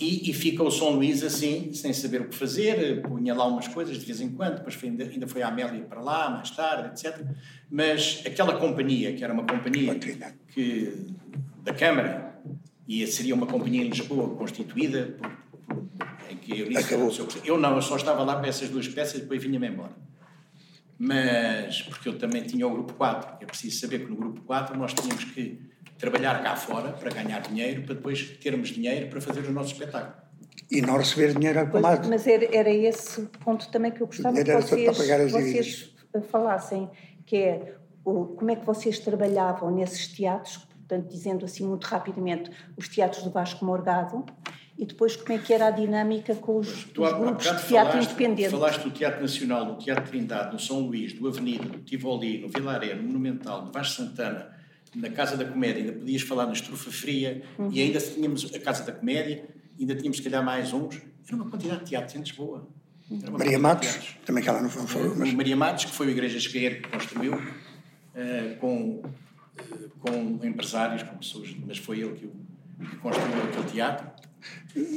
[0.00, 3.68] E, e fica o São Luís assim, sem saber o que fazer, punha lá umas
[3.68, 6.50] coisas de vez em quando, depois foi, ainda, ainda foi a Amélia para lá, mais
[6.50, 7.24] tarde, etc.
[7.70, 9.94] Mas aquela companhia, que era uma companhia
[10.48, 11.06] que,
[11.62, 12.40] da Câmara,
[12.88, 15.30] e seria uma companhia em Lisboa constituída, por,
[15.68, 15.86] por,
[16.28, 17.12] em que eu, disse, Acabou.
[17.44, 19.92] eu não, eu só estava lá para essas duas peças e depois vinha-me embora.
[20.98, 24.76] Mas, porque eu também tinha o grupo 4, é preciso saber que no grupo 4
[24.76, 25.60] nós tínhamos que
[26.04, 30.22] trabalhar cá fora para ganhar dinheiro, para depois termos dinheiro para fazer o nosso espetáculo.
[30.70, 34.36] E não receber dinheiro a Mas, mas era, era esse ponto também que eu gostava
[34.42, 34.92] que vocês,
[35.30, 35.92] vocês
[36.30, 36.90] falassem,
[37.26, 37.74] que é
[38.04, 43.22] o, como é que vocês trabalhavam nesses teatros, portanto, dizendo assim muito rapidamente, os teatros
[43.22, 44.24] do Vasco Morgado,
[44.76, 47.92] e depois como é que era a dinâmica com os, tu, os grupos de teatro
[47.92, 48.50] falaste, independente.
[48.50, 52.48] Falaste do Teatro Nacional, do Teatro Trindade, no São Luís, do Avenida, do Tivoli, no
[52.48, 54.53] Vilaré, no Monumental, no Vasco Santana,
[54.94, 57.70] na Casa da Comédia, ainda podias falar na Estrufa Fria, uhum.
[57.72, 59.44] e ainda tínhamos a Casa da Comédia,
[59.78, 61.00] ainda tínhamos, se calhar, mais uns.
[61.26, 62.68] Era uma quantidade de teatros em Lisboa.
[63.32, 65.14] Maria Matos, também que ela não foi.
[65.14, 65.32] Mas...
[65.34, 71.16] Maria Matos, que foi a Igreja Esquerda que construiu, uh, com, uh, com empresários, com
[71.16, 74.23] pessoas, mas foi ele que, que construiu aquele teatro.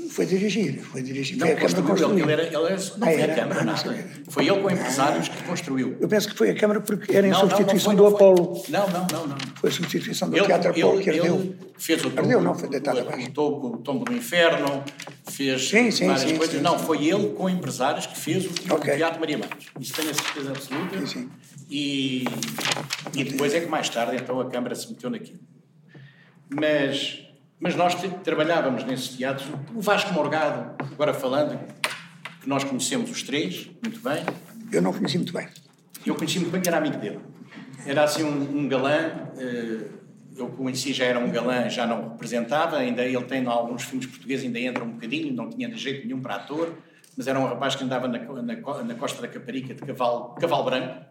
[0.10, 1.38] Foi dirigir, foi dirigir.
[1.38, 3.74] Não, foi construiu, ele, ele, era, ele era, não ah, foi era, a Câmara, não,
[3.74, 4.08] nada.
[4.28, 5.98] Foi ele com empresários que construiu.
[6.00, 8.34] Eu penso que foi a Câmara porque era em não, substituição não, não foi, do
[8.34, 8.64] Apolo.
[8.70, 9.38] Não, não, não, não.
[9.56, 11.56] Foi a substituição do ele, Teatro Apolo que ardeu.
[11.78, 13.32] Fez o ardeu, não, foi deitado abaixo.
[13.38, 14.84] O, o Tombo do Inferno,
[15.30, 16.56] fez sim, sim, várias sim, coisas.
[16.56, 18.96] Sim, não, foi ele com empresários que fez o, okay.
[18.96, 19.68] o Teatro Maria Matos.
[19.80, 21.06] Isso tenho a certeza absoluta.
[21.06, 21.30] Sim.
[21.70, 22.26] E,
[23.14, 25.40] e depois é que mais tarde então a Câmara se meteu naquilo.
[26.50, 27.27] Mas
[27.60, 29.48] mas nós trabalhávamos nesses teatros.
[29.74, 31.60] O Vasco Morgado, agora falando,
[32.42, 34.24] que nós conhecemos os três, muito bem.
[34.72, 35.48] Eu não conheci muito bem.
[36.06, 37.20] Eu conheci muito bem que era amigo dele.
[37.86, 39.88] Era assim um, um galã, eh,
[40.38, 44.06] eu conheci já era um galã, já não representava, ainda ele tem em alguns filmes
[44.06, 46.74] portugueses, ainda entra um bocadinho, não tinha de jeito nenhum para ator,
[47.16, 50.64] mas era um rapaz que andava na, na, na costa da Caparica de cavalo, cavalo
[50.66, 51.06] branco.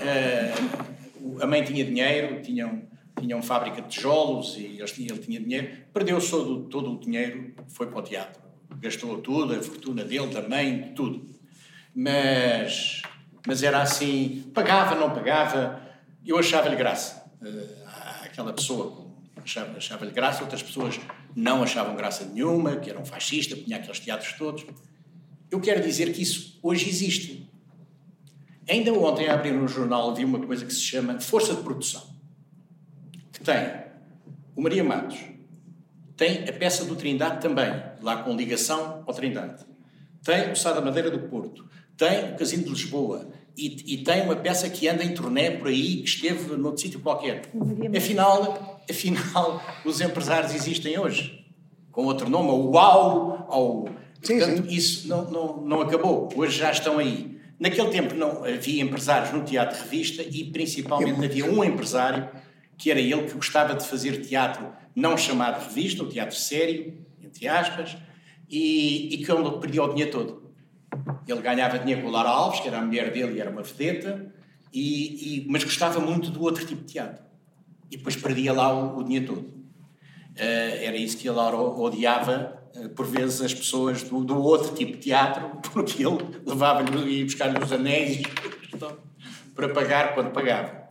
[0.00, 2.82] Uh, a mãe tinha dinheiro, tinham
[3.20, 7.98] tinham fábrica de tijolos e ele tinha, dinheiro, perdeu todo, todo o dinheiro, foi para
[7.98, 8.42] o teatro.
[8.78, 11.26] Gastou tudo, a fortuna dele, mãe, tudo.
[11.94, 13.02] Mas,
[13.46, 15.80] mas era assim, pagava, não pagava,
[16.24, 17.24] eu achava-lhe graça.
[17.40, 17.86] Uh,
[18.24, 19.06] aquela pessoa
[19.42, 21.00] achava-lhe achava graça, outras pessoas
[21.34, 24.66] não achavam graça nenhuma, que era um fascista, tinha aqueles teatros todos.
[25.50, 27.50] Eu quero dizer que isso hoje existe.
[28.68, 32.15] Ainda ontem, a abrir no jornal, vi uma coisa que se chama força de produção
[33.46, 33.86] tem.
[34.56, 35.18] O Maria Matos,
[36.16, 37.72] tem a peça do Trindade também,
[38.02, 39.64] lá com ligação ao Trindade,
[40.24, 41.64] tem o Sá da Madeira do Porto,
[41.96, 43.28] tem o Casino de Lisboa.
[43.56, 47.00] E, e, tem uma peça que anda em turnê por aí, que esteve noutro sítio
[47.00, 47.50] qualquer.
[47.96, 51.46] Afinal, afinal, os empresários existem hoje,
[51.90, 53.88] com outro nome, o UAU, ou...
[54.22, 54.76] Sim, Portanto, sim.
[54.76, 57.40] isso não, não, não acabou, hoje já estão aí.
[57.58, 62.28] Naquele tempo não havia empresários no Teatro Revista e principalmente havia um empresário
[62.76, 67.48] que era ele que gostava de fazer teatro não chamado revista, o teatro sério, entre
[67.48, 67.96] aspas,
[68.48, 70.46] e, e que onde perdia o dinheiro todo.
[71.26, 73.62] Ele ganhava dinheiro com o Lara Alves, que era a mulher dele e era uma
[73.62, 74.32] vedeta,
[74.72, 77.24] e, e, mas gostava muito do outro tipo de teatro.
[77.90, 79.40] E depois perdia lá o, o dinheiro todo.
[79.40, 84.92] Uh, era isso que ele odiava, uh, por vezes, as pessoas do, do, outro tipo
[84.92, 88.22] de teatro, porque ele levava-lhe e buscar-lhe os anéis
[89.54, 90.88] para pagar quando pagava.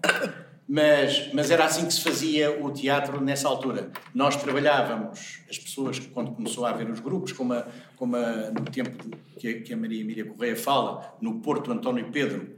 [0.67, 3.91] Mas, mas era assim que se fazia o teatro nessa altura.
[4.13, 8.65] Nós trabalhávamos, as pessoas, quando começou a haver os grupos, como, a, como a, no
[8.65, 9.03] tempo
[9.37, 12.55] que a, que a Maria Emília Correia fala, no Porto António Pedro,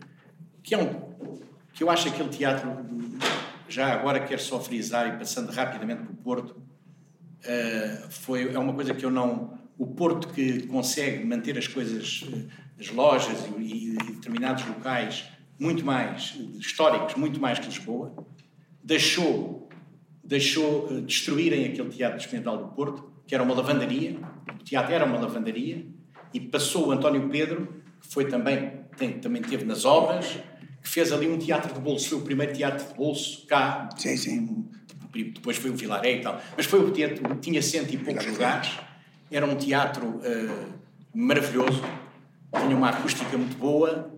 [0.63, 1.17] que é um
[1.77, 2.75] que eu acho aquele teatro,
[3.69, 8.73] já agora quero só frisar e passando rapidamente para o Porto, uh, foi, é uma
[8.73, 9.55] coisa que eu não.
[9.77, 15.25] O Porto que consegue manter as coisas, eh, as lojas e, e determinados locais
[15.59, 18.13] muito mais históricos, muito mais que Lisboa,
[18.83, 19.67] deixou,
[20.23, 24.17] deixou uh, destruírem aquele Teatro Experimental do Porto, que era uma lavandaria,
[24.49, 25.85] o teatro era uma lavandaria,
[26.33, 30.37] e passou o António Pedro, que foi também, tem, também teve nas obras,
[30.81, 33.89] que fez ali um teatro de bolso, foi o primeiro teatro de bolso cá.
[33.97, 34.65] Sim, sim.
[35.13, 36.39] Depois foi o Vilaré e tal.
[36.55, 38.77] Mas foi o teatro, tinha cento e poucos lugares,
[39.31, 40.73] era um teatro uh,
[41.13, 41.81] maravilhoso,
[42.55, 44.13] tinha uma acústica muito boa,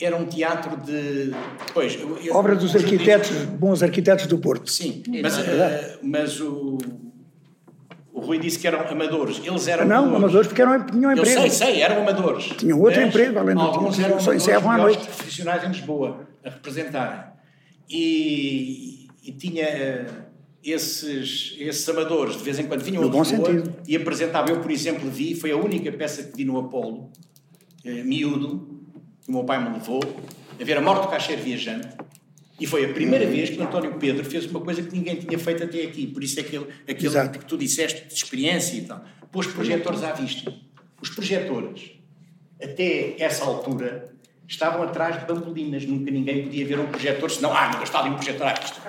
[0.00, 1.32] era um teatro de.
[1.74, 4.70] Pois, eu, Obra dos arquitetos, bons arquitetos do Porto.
[4.70, 6.78] Sim, mas, uh, mas o,
[8.12, 9.40] o Rui disse que eram amadores.
[9.44, 9.86] Eles eram.
[9.86, 11.40] Não, amadores, amadores porque eram, tinham emprego.
[11.40, 12.44] Eu sei, sei, eram amadores.
[12.56, 15.04] Tinham outro mas, emprego, além do Alguns eram só encerram à noite.
[15.04, 17.20] profissionais em Lisboa a representarem.
[17.90, 19.66] E, e tinha
[20.08, 20.22] uh,
[20.62, 23.74] esses, esses amadores, de vez em quando vinham no a Lisboa sentido.
[23.86, 24.54] e apresentavam.
[24.54, 27.10] Eu, por exemplo, vi, foi a única peça que vi no Apolo,
[27.84, 28.77] uh, miúdo
[29.28, 30.00] que o meu pai me levou
[30.58, 31.88] a ver a morte do caixeiro viajante.
[32.58, 35.38] E foi a primeira vez que o António Pedro fez uma coisa que ninguém tinha
[35.38, 36.06] feito até aqui.
[36.06, 39.04] Por isso é aquele, aquele que tu disseste de experiência e tal.
[39.30, 40.52] Pôs projetores à vista.
[41.00, 41.92] Os projetores,
[42.60, 44.14] até essa altura,
[44.48, 45.84] estavam atrás de bambolinas.
[45.84, 48.80] Nunca ninguém podia ver um projetor, senão, ah, mas está ali um projetor à vista.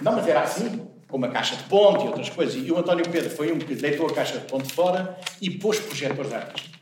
[0.00, 0.86] Não, mas era assim.
[1.08, 2.54] com uma caixa de ponte e outras coisas.
[2.54, 5.78] E o António Pedro foi um que deitou a caixa de ponte fora e pôs
[5.78, 6.81] projetores artísticos.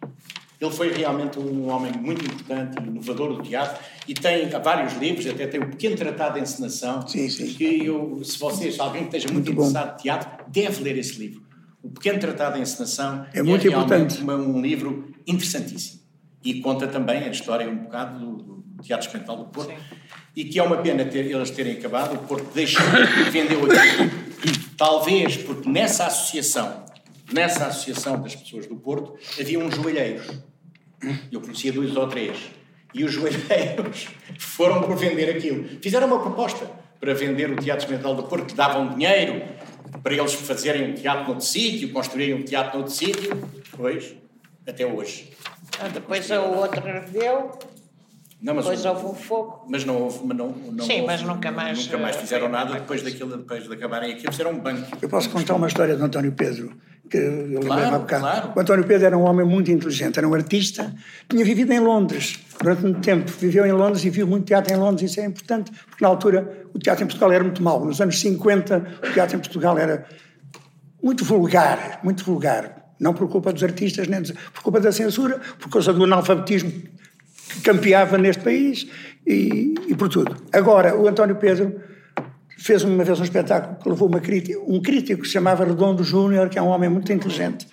[0.60, 5.26] Ele foi realmente um homem muito importante e inovador do teatro e tem vários livros,
[5.26, 7.06] até tem um pequeno tratado de encenação.
[7.08, 7.54] Sim, sim.
[7.54, 11.18] Que eu, se vocês, alguém que esteja muito, muito interessado em teatro, deve ler esse
[11.18, 11.50] livro.
[11.82, 14.22] O Pequeno Tratado de Encenação é, muito é importante.
[14.22, 16.00] Um livro interessantíssimo.
[16.44, 19.70] E conta também a história um bocado do, do Teatro Experimental do Porto.
[19.70, 19.76] Sim.
[20.36, 22.82] E que é uma pena ter, eles terem acabado, o Porto deixou,
[23.30, 24.10] vendeu aquilo.
[24.76, 26.84] Talvez porque nessa associação,
[27.32, 30.26] nessa associação das pessoas do Porto, havia uns joelheiros.
[31.30, 32.50] Eu conhecia dois ou três.
[32.92, 35.64] E os joelheiros foram por vender aquilo.
[35.80, 39.42] Fizeram uma proposta para vender o Teatro Experimental do Porto, que davam dinheiro
[40.02, 43.48] para eles fazerem um teatro noutro sítio, construírem um teatro noutro sítio.
[43.76, 44.14] Pois,
[44.66, 45.30] até hoje.
[45.78, 47.58] Ah, depois o outro deu.
[48.42, 49.66] Não, mas depois houve um fogo.
[49.68, 50.20] Mas não houve.
[50.24, 51.86] Mas não, não Sim, houve, mas nunca mais.
[51.86, 54.96] Nunca mais fizeram nada depois daquilo, depois de acabarem aquilo, fizeram um banco.
[55.00, 56.74] Eu posso contar uma história do António Pedro,
[57.10, 58.22] que eu claro, há bocado.
[58.22, 58.52] Claro.
[58.54, 60.94] O António Pedro era um homem muito inteligente, era um artista,
[61.28, 63.30] tinha vivido em Londres durante muito tempo.
[63.38, 66.66] Viveu em Londres e viu muito teatro em Londres, isso é importante, porque na altura
[66.72, 67.84] o teatro em Portugal era muito mau.
[67.84, 70.06] Nos anos 50, o teatro em Portugal era
[71.02, 72.94] muito vulgar, muito vulgar.
[72.98, 77.60] Não por culpa dos artistas, nem por culpa da censura, por causa do analfabetismo que
[77.62, 78.86] campeava neste país
[79.26, 80.36] e, e por tudo.
[80.52, 81.80] Agora, o António Pedro
[82.60, 86.04] fez uma vez um espetáculo que levou uma crítica, um crítico que se chamava Redondo
[86.04, 87.66] Júnior, que é um homem muito inteligente,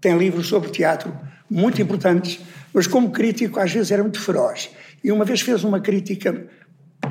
[0.00, 1.12] tem livros sobre teatro
[1.50, 2.40] muito importantes,
[2.72, 4.70] mas como crítico às vezes era muito feroz.
[5.04, 6.46] E uma vez fez uma crítica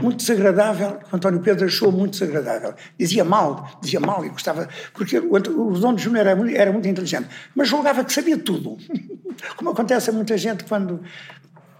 [0.01, 2.73] muito desagradável, o António Pedro achou muito desagradável.
[2.97, 6.87] Dizia mal, dizia mal e gostava, porque o, o Redondo Júnior era, muito, era muito
[6.87, 8.77] inteligente, mas julgava que sabia tudo,
[9.55, 11.03] como acontece a muita gente quando,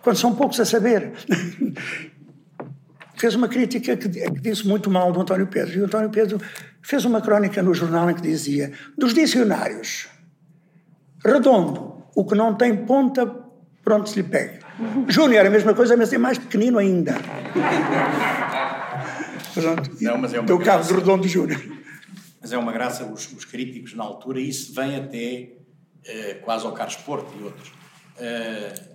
[0.04, 1.14] quando são poucos a saber.
[3.22, 5.78] Fez uma crítica que, que, disse muito mal do António Pedro.
[5.78, 6.42] E o António Pedro
[6.82, 10.08] fez uma crónica no jornal em que dizia: dos dicionários,
[11.24, 13.28] redondo, o que não tem ponta,
[13.84, 14.60] pronto se lhe pega.
[15.08, 17.14] Júnior, a mesma coisa, mas é mais pequenino ainda.
[19.54, 19.92] Pronto.
[20.02, 21.62] Não, mas é uma cabo de redondo Júnior.
[22.42, 25.52] Mas é uma graça os, os, críticos na altura, e isso vem até
[26.08, 27.68] uh, quase ao Carlos Porto e outros.
[28.18, 28.91] Uh,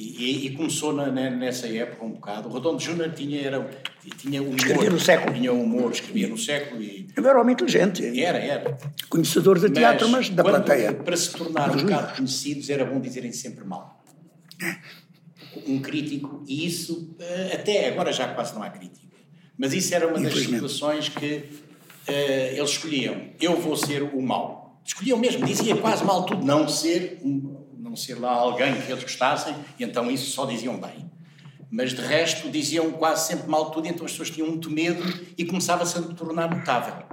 [0.00, 2.48] e, e, começou na, nessa época um bocado.
[2.48, 3.68] O Redondo Júnior tinha, era,
[4.16, 4.54] tinha humor.
[4.54, 5.34] Escrevia no século.
[5.34, 6.80] Tinha humor, escrevia no século.
[6.80, 7.08] E...
[7.16, 8.20] Ele era homem inteligente.
[8.20, 8.78] Era, era.
[9.08, 10.94] Conhecedor de teatro, mas, mas da quando, plateia.
[10.94, 14.00] Para se tornar um bocado conhecidos era bom dizerem sempre mal.
[15.66, 19.08] Um crítico, e isso, eh, até agora já quase não há crítica.
[19.58, 23.30] Mas isso era uma das situações que uh, eles escolhiam.
[23.40, 24.80] Eu vou ser o mal.
[24.84, 27.57] Escolhiam mesmo, dizia quase mal tudo, não ser um,
[27.88, 31.10] não ser lá alguém que eles gostassem, e então isso só diziam bem.
[31.70, 35.02] Mas de resto diziam quase sempre mal tudo, então as pessoas tinham muito medo
[35.36, 37.04] e começava-se a tornar notável.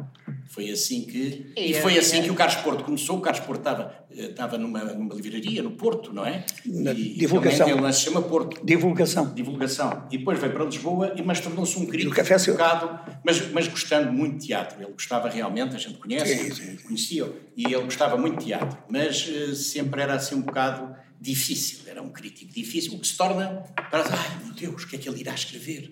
[0.48, 3.18] Foi assim que e, e foi assim que o Carlos Porto começou.
[3.18, 6.46] O Carlos Porto estava, estava numa, numa livraria no Porto, não é?
[6.66, 7.68] Na e, divulgação.
[7.68, 8.64] Ele, ele se chama Porto.
[8.64, 9.34] Divulgação.
[9.34, 10.08] Divulgação.
[10.12, 13.68] E depois veio para Lisboa, e mas tornou-se um crítico café um bocado, mas, mas
[13.68, 14.82] gostando muito de teatro.
[14.82, 16.76] Ele gostava realmente, a gente conhece, sim, sim.
[16.78, 18.78] conhecia e ele gostava muito de teatro.
[18.90, 23.18] Mas uh, sempre era assim um bocado difícil, era um crítico difícil, o que se
[23.18, 25.92] torna para ai meu Deus, o que é que ele irá escrever?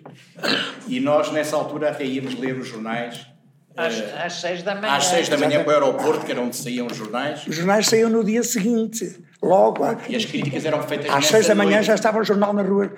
[0.87, 3.32] E nós, nessa altura, até íamos ler os jornais
[3.75, 4.93] às, uh, às seis da manhã.
[4.93, 7.45] Às seis da manhã para o aeroporto, que era onde saíam os jornais.
[7.47, 9.83] Os jornais saíam no dia seguinte, logo.
[10.07, 11.87] E as críticas eram feitas Às seis da manhã noite.
[11.87, 12.93] já estava o jornal na rua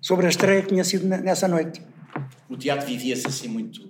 [0.00, 1.82] sobre a estreia que tinha sido nessa noite.
[2.48, 3.88] O teatro vivia-se assim muito.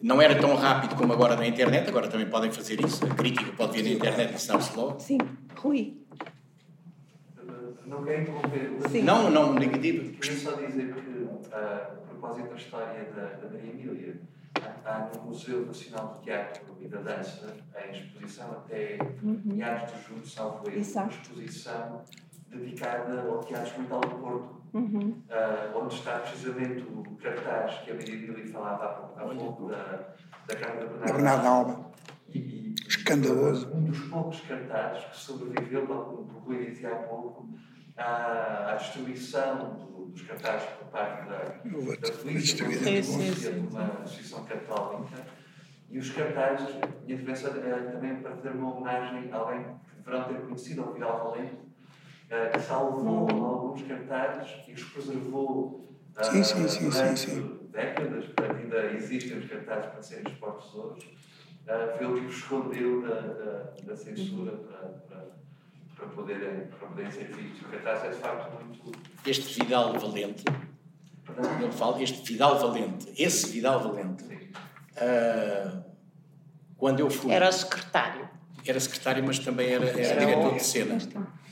[0.00, 3.04] Não era tão rápido como agora na internet, agora também podem fazer isso.
[3.06, 5.00] A crítica pode vir na internet e sabe-se logo.
[5.00, 5.18] Sim,
[5.56, 5.96] Rui.
[7.86, 8.70] Não quero interromper.
[8.90, 9.02] Sim.
[9.02, 10.10] Não, não, negativo.
[10.18, 14.20] Queria só dizer que, a propósito da história da, da Maria Emília,
[14.84, 19.40] há no Museu Nacional de Teatro e da Dança, em exposição até uhum.
[19.44, 22.04] meados de julho, salvo erro, uma exposição
[22.48, 25.22] dedicada ao Teatro Experimental do Porto, uhum.
[25.28, 30.14] uh, onde está precisamente o cartaz que a Miriam falava há pouco, da,
[30.46, 31.90] da Câmara Bernardo, Bernardo Alba.
[32.28, 33.72] E, Escandaloso.
[33.74, 37.48] Um dos poucos cartazes que sobreviveu, como o Rui dizia há pouco,
[37.96, 42.66] à, à destruição do, dos cartazes por parte da, da polícia,
[43.52, 45.16] de uma instituição católica.
[45.90, 49.96] E os cartazes, a minha intervenção é também para fazer uma homenagem a alguém que
[49.96, 53.44] deverão ter conhecido, ao Vidal Valente, uh, que salvou hum.
[53.44, 57.60] alguns cartazes e os preservou uh, sim, sim, sim, durante sim, sim.
[57.70, 61.16] décadas, portanto ainda existem os cartazes para serem expostos hoje,
[61.62, 65.13] uh, foi ele que os escondeu da, da, da censura para, para
[66.04, 67.62] para poderem, para poderem ser vistos.
[67.62, 68.92] O cartaz é de facto muito.
[69.26, 70.44] Este Vidal Valente,
[71.60, 75.82] eu falo, este Vidal Valente, esse Vidal Valente, uh,
[76.76, 77.32] quando eu fui.
[77.32, 78.28] Era secretário.
[78.66, 80.98] Era secretário, mas também era, era, era diretor de cena.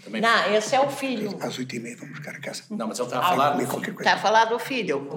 [0.02, 0.56] Também não, foi.
[0.56, 1.38] esse é o filho.
[1.40, 2.64] Às oito e meia vamos buscar a casa.
[2.70, 3.50] Não, mas ele está a falar.
[3.50, 5.08] do, está a falar do filho.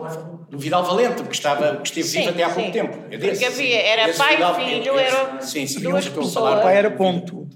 [0.49, 2.97] Do Vidal Valente, que, estava, que esteve sim, vivo até há pouco tempo.
[3.09, 6.59] É desse, Porque havia, era pai e filho, era sim, sim, duas pessoas.
[6.59, 7.47] O pai era ponto.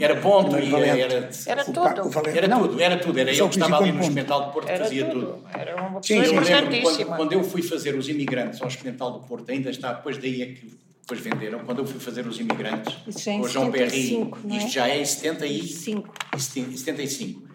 [0.00, 1.86] Era ponto e era, era, era tudo.
[1.86, 3.18] Era tudo, era tudo.
[3.18, 5.44] Era eu que estava ali no Experimental do Porto que fazia tudo.
[5.52, 7.16] Era uma pessoa importantíssima.
[7.16, 10.46] Quando eu fui fazer os imigrantes ao Experimental do Porto, ainda está, depois daí é
[10.46, 10.78] que
[11.08, 11.60] depois venderam.
[11.60, 12.94] Quando eu fui fazer os imigrantes,
[13.24, 14.56] com o João Perry, é?
[14.56, 16.12] isto já é em 75.
[16.38, 17.48] 75.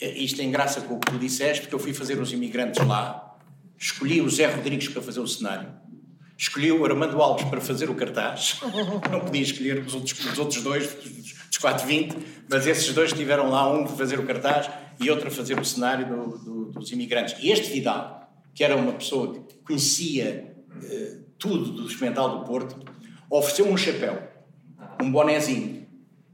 [0.00, 3.36] Isto tem graça com o que tu disseste, porque eu fui fazer os imigrantes lá,
[3.78, 5.70] escolhi o Zé Rodrigues para fazer o cenário,
[6.36, 8.60] escolhi o Armando Alves para fazer o cartaz,
[9.10, 10.96] não podia escolher os outros, os outros dois,
[11.48, 12.16] dos 420,
[12.48, 14.70] mas esses dois estiveram lá, um para fazer o cartaz
[15.00, 17.36] e outro a fazer o cenário do, do, dos imigrantes.
[17.40, 22.76] E este Vidal, que era uma pessoa que conhecia uh, tudo do experimental do Porto,
[23.30, 24.22] ofereceu um chapéu,
[25.02, 25.86] um bonezinho.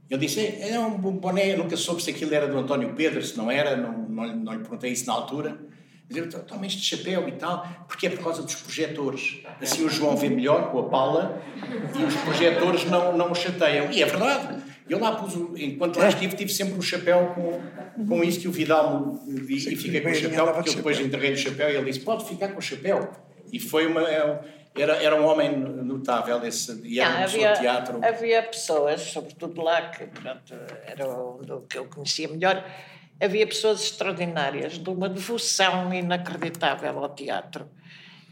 [0.08, 3.22] Ele disse, é, é um boné, eu nunca soube se aquilo era do António Pedro,
[3.22, 5.58] se não era, não, não, não lhe perguntei isso na altura.
[6.08, 9.40] Mas eu toma este chapéu e tal, porque é por causa dos projetores.
[9.60, 11.42] Assim o João vê melhor com a pala
[11.98, 13.90] e os projetores não, não o chateiam.
[13.90, 14.62] E é verdade.
[14.89, 18.53] Eu lá pus, enquanto lá estive, tive sempre um chapéu com, com isso que o
[18.53, 21.76] Vidal me vi e fiquei com o chapéu, porque eu depois entreguei o chapéu e
[21.76, 23.11] ele disse: Pode ficar com o chapéu.
[23.53, 24.03] E foi uma.
[24.03, 24.41] É
[24.76, 28.05] era, era um homem notável esse, e era Não, havia, teatro.
[28.05, 30.55] Havia pessoas, sobretudo lá, que pronto,
[30.85, 32.64] era o que eu conhecia melhor,
[33.20, 37.68] havia pessoas extraordinárias, de uma devoção inacreditável ao teatro,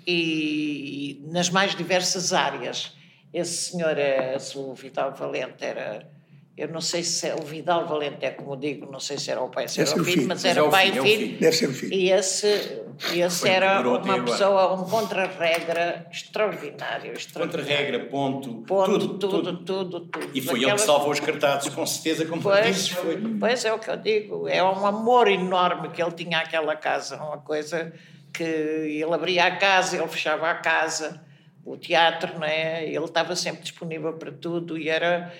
[0.05, 2.96] e, e nas mais diversas áreas.
[3.32, 6.11] Esse senhor, é, o Vital Valente, era
[6.55, 9.40] eu não sei se é o Vidal Valente, é como digo, não sei se era
[9.40, 11.38] o pai, se era o filho, mas era pai e filho.
[11.38, 11.94] Deve ser o filho.
[11.94, 12.82] E esse,
[13.14, 17.14] esse era uma pessoa, um contra-regra extraordinário.
[17.32, 18.62] Contra-regra, ponto.
[18.66, 20.00] Ponto, tudo, tudo, tudo.
[20.00, 23.16] tudo, E foi ele que salvou os cartazes, com certeza, como pois, dizes, foi.
[23.40, 27.16] Pois é o que eu digo, é um amor enorme que ele tinha àquela casa,
[27.16, 27.94] uma coisa
[28.30, 31.22] que ele abria a casa, ele fechava a casa,
[31.64, 32.84] o teatro, não é?
[32.84, 35.32] Ele estava sempre disponível para tudo e era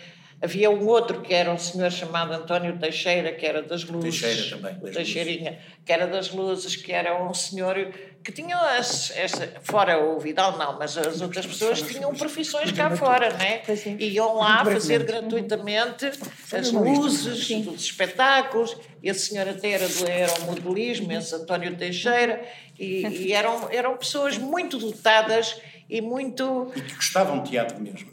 [0.43, 4.20] Havia um outro que era um senhor chamado António Teixeira, que era das luzes.
[4.20, 4.80] Teixeira também.
[4.80, 5.64] Das Teixeirinha, luzes.
[5.84, 7.93] que era das luzes, que era um senhor
[8.24, 12.90] que tinha, as, essa, fora o Vidal não, mas as outras pessoas tinham profissões cá
[12.97, 13.62] fora, né?
[13.99, 16.07] Iam lá fazer gratuitamente
[16.53, 18.76] as luzes dos espetáculos.
[19.03, 22.45] Esse senhor até era do aeromodelismo, esse António Teixeira,
[22.78, 26.72] e, e eram, eram pessoas muito dotadas e muito.
[26.76, 28.12] E que gostavam de teatro mesmo.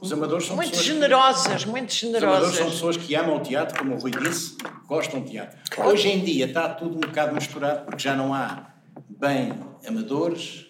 [0.00, 2.30] Os amadores são muito generosas, que, muito generosas.
[2.30, 5.58] Os amadores são pessoas que amam o teatro, como o Rui disse, gostam de teatro.
[5.70, 5.90] Claro.
[5.90, 8.70] Hoje em dia está tudo um bocado misturado, porque já não há
[9.08, 9.52] bem
[9.86, 10.66] amadores,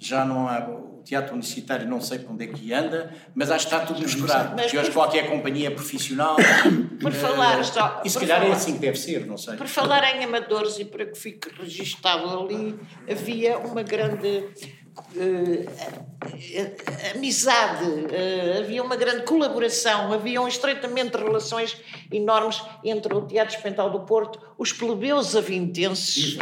[0.00, 3.66] já não há o teatro universitário, não sei para onde é que anda, mas acho
[3.68, 4.54] que está tudo misturado.
[4.56, 6.36] Mas hoje qualquer companhia é profissional.
[7.00, 8.02] Por falar só.
[8.04, 9.56] E se calhar falar, é assim que deve ser, não sei.
[9.56, 12.78] Por falar em amadores e para que fique registado ali,
[13.10, 14.48] havia uma grande
[15.16, 15.66] uh,
[17.14, 21.76] amizade, uh, havia uma grande colaboração, haviam estreitamente relações
[22.12, 26.38] enormes entre o Teatro Experimental do Porto, os plebeus avintenses.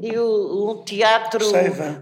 [0.00, 1.44] E o, o teatro,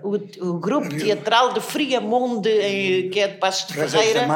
[0.03, 0.17] o,
[0.51, 4.27] o, grupo teatral de Friamonde, que é de Passos de Ferreira,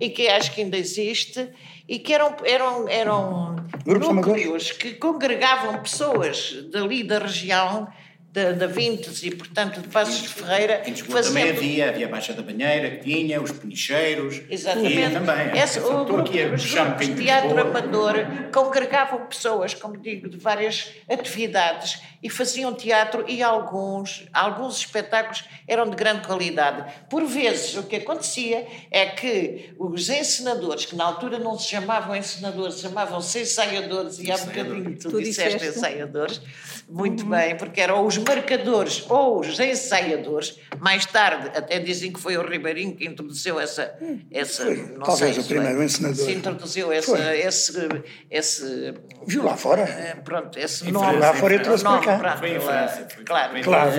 [0.00, 1.48] e que acho que ainda existe,
[1.86, 3.56] e que eram, eram, eram
[3.86, 7.86] núcleos que congregavam pessoas dali da região
[8.34, 10.82] da, da Vintes e, portanto, de Passos de Ferreira.
[10.84, 11.34] Em Lisboa fazendo...
[11.34, 14.42] também havia, havia a Baixa da Banheira, que tinha, os penicheiros.
[14.50, 14.98] Exatamente.
[14.98, 15.56] E também.
[15.56, 18.14] Essa, o, o, aqui a os grupos de teatro amador
[18.52, 25.90] congregavam pessoas, como digo, de várias atividades e faziam teatro e alguns, alguns espetáculos eram
[25.90, 26.90] de grande qualidade.
[27.10, 32.16] Por vezes, o que acontecia é que os encenadores, que na altura não se chamavam
[32.16, 36.40] encenadores, chamavam-se ensaiadores, e há bocadinho tu, tu disseste, disseste ensaiadores,
[36.88, 37.30] muito uhum.
[37.30, 40.58] bem, porque eram os marcadores ou os ensaiadores.
[40.80, 43.94] Mais tarde, até dizem que foi o Ribeirinho que introduziu essa.
[44.30, 46.24] essa não Talvez sei, o primeiro foi, ensinador.
[46.24, 47.88] Se introduziu essa, esse,
[48.30, 48.94] esse.
[49.26, 49.82] Viu lá fora?
[49.82, 51.18] Eh, pronto, esse nome.
[51.18, 52.18] lá fora e trouxe para cá.
[52.18, 53.08] Pronto, foi França.
[53.24, 53.62] Claro.
[53.62, 53.92] claro.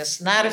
[0.00, 0.44] Ensinar,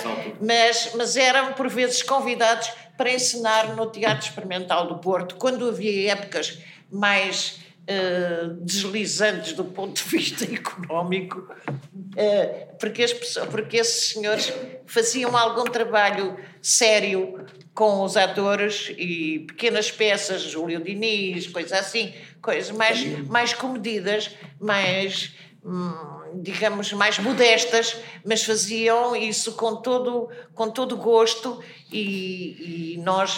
[0.41, 6.13] mas, mas eram por vezes convidados para ensinar no Teatro Experimental do Porto, quando havia
[6.13, 6.57] épocas
[6.91, 14.51] mais uh, deslizantes do ponto de vista económico, uh, porque, as pessoas, porque esses senhores
[14.85, 22.75] faziam algum trabalho sério com os atores e pequenas peças, Júlio Diniz, coisas assim, coisas
[22.75, 30.97] mais, mais comedidas, mais hum, digamos, mais modestas, mas faziam isso com todo, com todo
[30.97, 33.37] gosto e, e nós,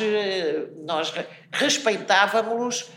[0.86, 1.14] nós
[1.52, 2.90] respeitávamos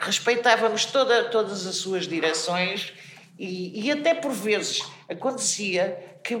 [0.00, 2.92] respeitávamos toda, todas as suas direções
[3.38, 6.36] e, e até por vezes acontecia que,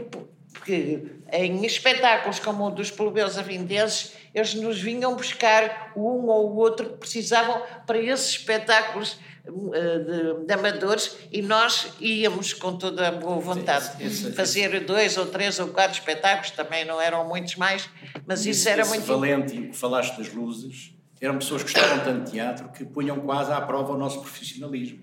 [0.64, 6.56] que em espetáculos como o dos plebeus avindenses eles nos vinham buscar um ou o
[6.56, 13.08] outro que precisavam para esses espetáculos eh, de, de, amadores e nós íamos com toda
[13.08, 13.90] a boa vontade.
[14.34, 17.88] Fazer dois ou três ou quatro espetáculos, também não eram muitos mais,
[18.26, 19.02] mas isso era muito...
[19.04, 23.60] valente, falaste das luzes, eram pessoas que gostavam tanto de teatro que punham quase à
[23.60, 25.02] prova o nosso profissionalismo,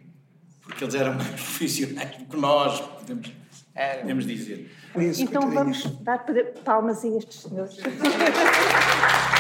[0.62, 3.32] porque eles eram mais profissionais do que nós, podemos,
[4.02, 4.72] podemos dizer.
[5.20, 6.26] Então vamos dar
[6.64, 7.78] palmas a estes senhores.